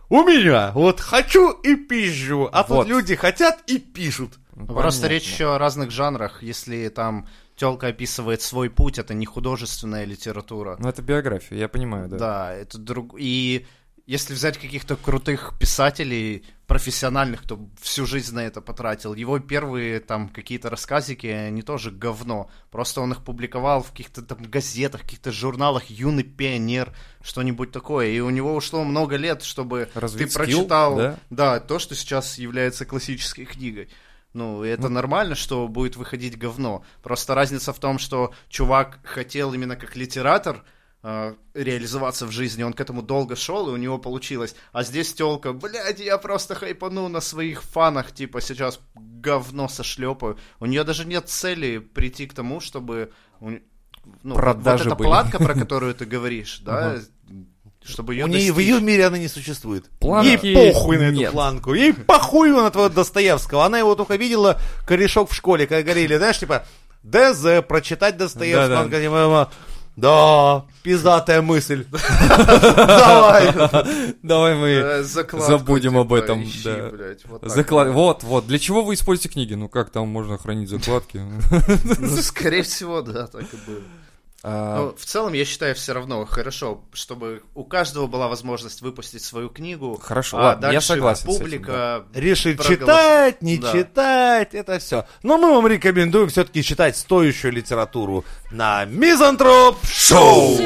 у 0.08 0.22
меня, 0.24 0.72
вот 0.72 1.00
хочу 1.00 1.50
и 1.50 1.76
пизжу, 1.76 2.48
а 2.52 2.64
Вот. 2.64 2.80
тут 2.82 2.88
люди 2.88 3.14
хотят 3.14 3.62
и 3.66 3.78
пишут. 3.78 4.38
Просто 4.66 5.02
Понятно. 5.02 5.06
речь 5.06 5.32
еще 5.32 5.54
о 5.54 5.58
разных 5.58 5.90
жанрах. 5.90 6.42
Если 6.42 6.88
там 6.88 7.28
телка 7.56 7.88
описывает 7.88 8.42
свой 8.42 8.70
путь, 8.70 8.98
это 8.98 9.14
не 9.14 9.24
художественная 9.24 10.04
литература. 10.04 10.76
Ну, 10.78 10.88
это 10.88 11.02
биография, 11.02 11.58
я 11.58 11.68
понимаю, 11.68 12.08
да. 12.08 12.18
Да, 12.18 12.54
это 12.54 12.78
друг... 12.78 13.14
И 13.18 13.66
если 14.10 14.34
взять 14.34 14.58
каких-то 14.58 14.96
крутых 14.96 15.54
писателей, 15.60 16.42
профессиональных, 16.66 17.44
кто 17.44 17.60
всю 17.80 18.06
жизнь 18.06 18.34
на 18.34 18.40
это 18.40 18.60
потратил, 18.60 19.14
его 19.14 19.38
первые 19.38 20.00
там 20.00 20.28
какие-то 20.28 20.68
рассказики, 20.68 21.28
они 21.28 21.62
тоже 21.62 21.92
говно. 21.92 22.50
Просто 22.72 23.02
он 23.02 23.12
их 23.12 23.22
публиковал 23.22 23.84
в 23.84 23.92
каких-то 23.92 24.22
там 24.22 24.42
газетах, 24.42 25.02
каких-то 25.02 25.30
журналах 25.30 25.84
«Юный 25.90 26.24
пионер», 26.24 26.92
что-нибудь 27.22 27.70
такое. 27.70 28.08
И 28.08 28.18
у 28.18 28.30
него 28.30 28.52
ушло 28.52 28.82
много 28.82 29.14
лет, 29.14 29.44
чтобы 29.44 29.88
Развить 29.94 30.26
ты 30.26 30.30
скилл, 30.32 30.44
прочитал 30.44 30.96
да? 30.96 31.18
да, 31.30 31.60
то, 31.60 31.78
что 31.78 31.94
сейчас 31.94 32.36
является 32.36 32.84
классической 32.84 33.44
книгой. 33.44 33.90
Ну, 34.32 34.64
это 34.64 34.88
нормально, 34.88 35.36
что 35.36 35.68
будет 35.68 35.94
выходить 35.94 36.36
говно. 36.36 36.84
Просто 37.04 37.36
разница 37.36 37.72
в 37.72 37.78
том, 37.78 38.00
что 38.00 38.34
чувак 38.48 38.98
хотел 39.04 39.54
именно 39.54 39.76
как 39.76 39.94
литератор 39.94 40.64
реализоваться 41.02 42.26
в 42.26 42.30
жизни, 42.30 42.62
он 42.62 42.72
к 42.74 42.80
этому 42.80 43.02
долго 43.02 43.34
шел, 43.36 43.68
и 43.68 43.72
у 43.72 43.76
него 43.76 43.98
получилось. 43.98 44.54
А 44.72 44.82
здесь 44.82 45.14
телка, 45.14 45.52
блядь, 45.52 46.00
я 46.00 46.18
просто 46.18 46.54
хайпану 46.54 47.08
на 47.08 47.20
своих 47.20 47.62
фанах, 47.62 48.12
типа, 48.12 48.40
сейчас 48.40 48.80
говно 48.94 49.68
сошлепаю. 49.68 50.36
У 50.58 50.66
нее 50.66 50.84
даже 50.84 51.06
нет 51.06 51.28
цели 51.28 51.78
прийти 51.78 52.26
к 52.26 52.34
тому, 52.34 52.60
чтобы... 52.60 53.12
Ну, 54.22 54.34
Продажи 54.34 54.84
вот 54.84 54.86
эта 54.92 54.96
были. 54.96 55.08
платка, 55.08 55.38
про 55.38 55.54
которую 55.54 55.94
ты 55.94 56.04
говоришь, 56.06 56.60
да, 56.64 56.96
чтобы 57.82 58.14
ее 58.14 58.24
У 58.24 58.28
нее, 58.28 58.52
в 58.52 58.58
ее 58.58 58.80
мире 58.80 59.06
она 59.06 59.18
не 59.18 59.28
существует. 59.28 59.88
Планки 60.00 60.44
Ей 60.46 60.72
похуй 60.72 60.98
на 60.98 61.02
эту 61.04 61.16
нет. 61.16 61.32
планку. 61.32 61.74
Ей 61.74 61.92
похуй 61.94 62.50
на 62.50 62.70
твоего 62.70 62.88
Достоевского. 62.88 63.64
Она 63.64 63.78
его 63.78 63.94
только 63.94 64.16
видела 64.16 64.58
корешок 64.86 65.30
в 65.30 65.34
школе, 65.34 65.66
когда 65.66 65.82
говорили, 65.82 66.16
знаешь, 66.16 66.38
типа, 66.38 66.66
ДЗ, 67.02 67.62
прочитать 67.66 68.16
Достоевского. 68.16 68.86
Говорит, 68.88 69.10
«Мама, 69.10 69.50
Да, 70.00 70.64
пиздатая 70.82 71.42
мысль. 71.42 71.84
Давай. 72.28 73.52
Давай 74.22 74.54
мы 74.54 74.68
Э, 74.68 75.02
забудем 75.02 75.98
об 75.98 76.08
типа, 76.08 76.16
этом. 76.16 76.44
Вот, 77.92 78.22
вот. 78.22 78.46
Для 78.46 78.58
чего 78.58 78.82
вы 78.82 78.94
используете 78.94 79.28
книги? 79.28 79.54
Ну 79.54 79.68
как 79.68 79.90
там 79.90 80.08
можно 80.08 80.38
хранить 80.38 80.68
закладки? 80.70 81.20
Ну, 82.00 82.16
скорее 82.22 82.62
всего, 82.62 83.02
да, 83.02 83.26
так 83.26 83.42
и 83.42 83.56
было. 83.66 83.80
А, 84.42 84.76
Но 84.76 84.94
в 84.96 85.04
целом, 85.04 85.34
я 85.34 85.44
считаю, 85.44 85.74
все 85.74 85.92
равно 85.92 86.24
хорошо, 86.24 86.82
чтобы 86.94 87.42
у 87.54 87.62
каждого 87.64 88.06
была 88.06 88.26
возможность 88.28 88.80
выпустить 88.80 89.22
свою 89.22 89.50
книгу. 89.50 90.00
Хорошо, 90.02 90.38
а 90.38 90.42
ладно, 90.42 90.66
я 90.66 90.72
дальше 90.72 90.86
согласен 90.88 91.20
с 91.20 91.24
этим, 91.24 91.38
публика 91.44 92.04
Решить 92.14 92.58
проголос- 92.58 92.68
читать, 92.68 93.42
не 93.42 93.58
Да. 93.58 93.72
читать, 93.72 94.54
это 94.54 94.78
все. 94.78 95.04
Но 95.22 95.36
мы 95.36 95.50
вам 95.54 95.66
рекомендуем 95.66 96.28
все-таки 96.30 96.62
читать 96.62 96.96
стоящую 96.96 97.52
литературу 97.52 98.24
на 98.50 98.86
Мизантроп 98.86 99.76
Шоу. 99.84 100.56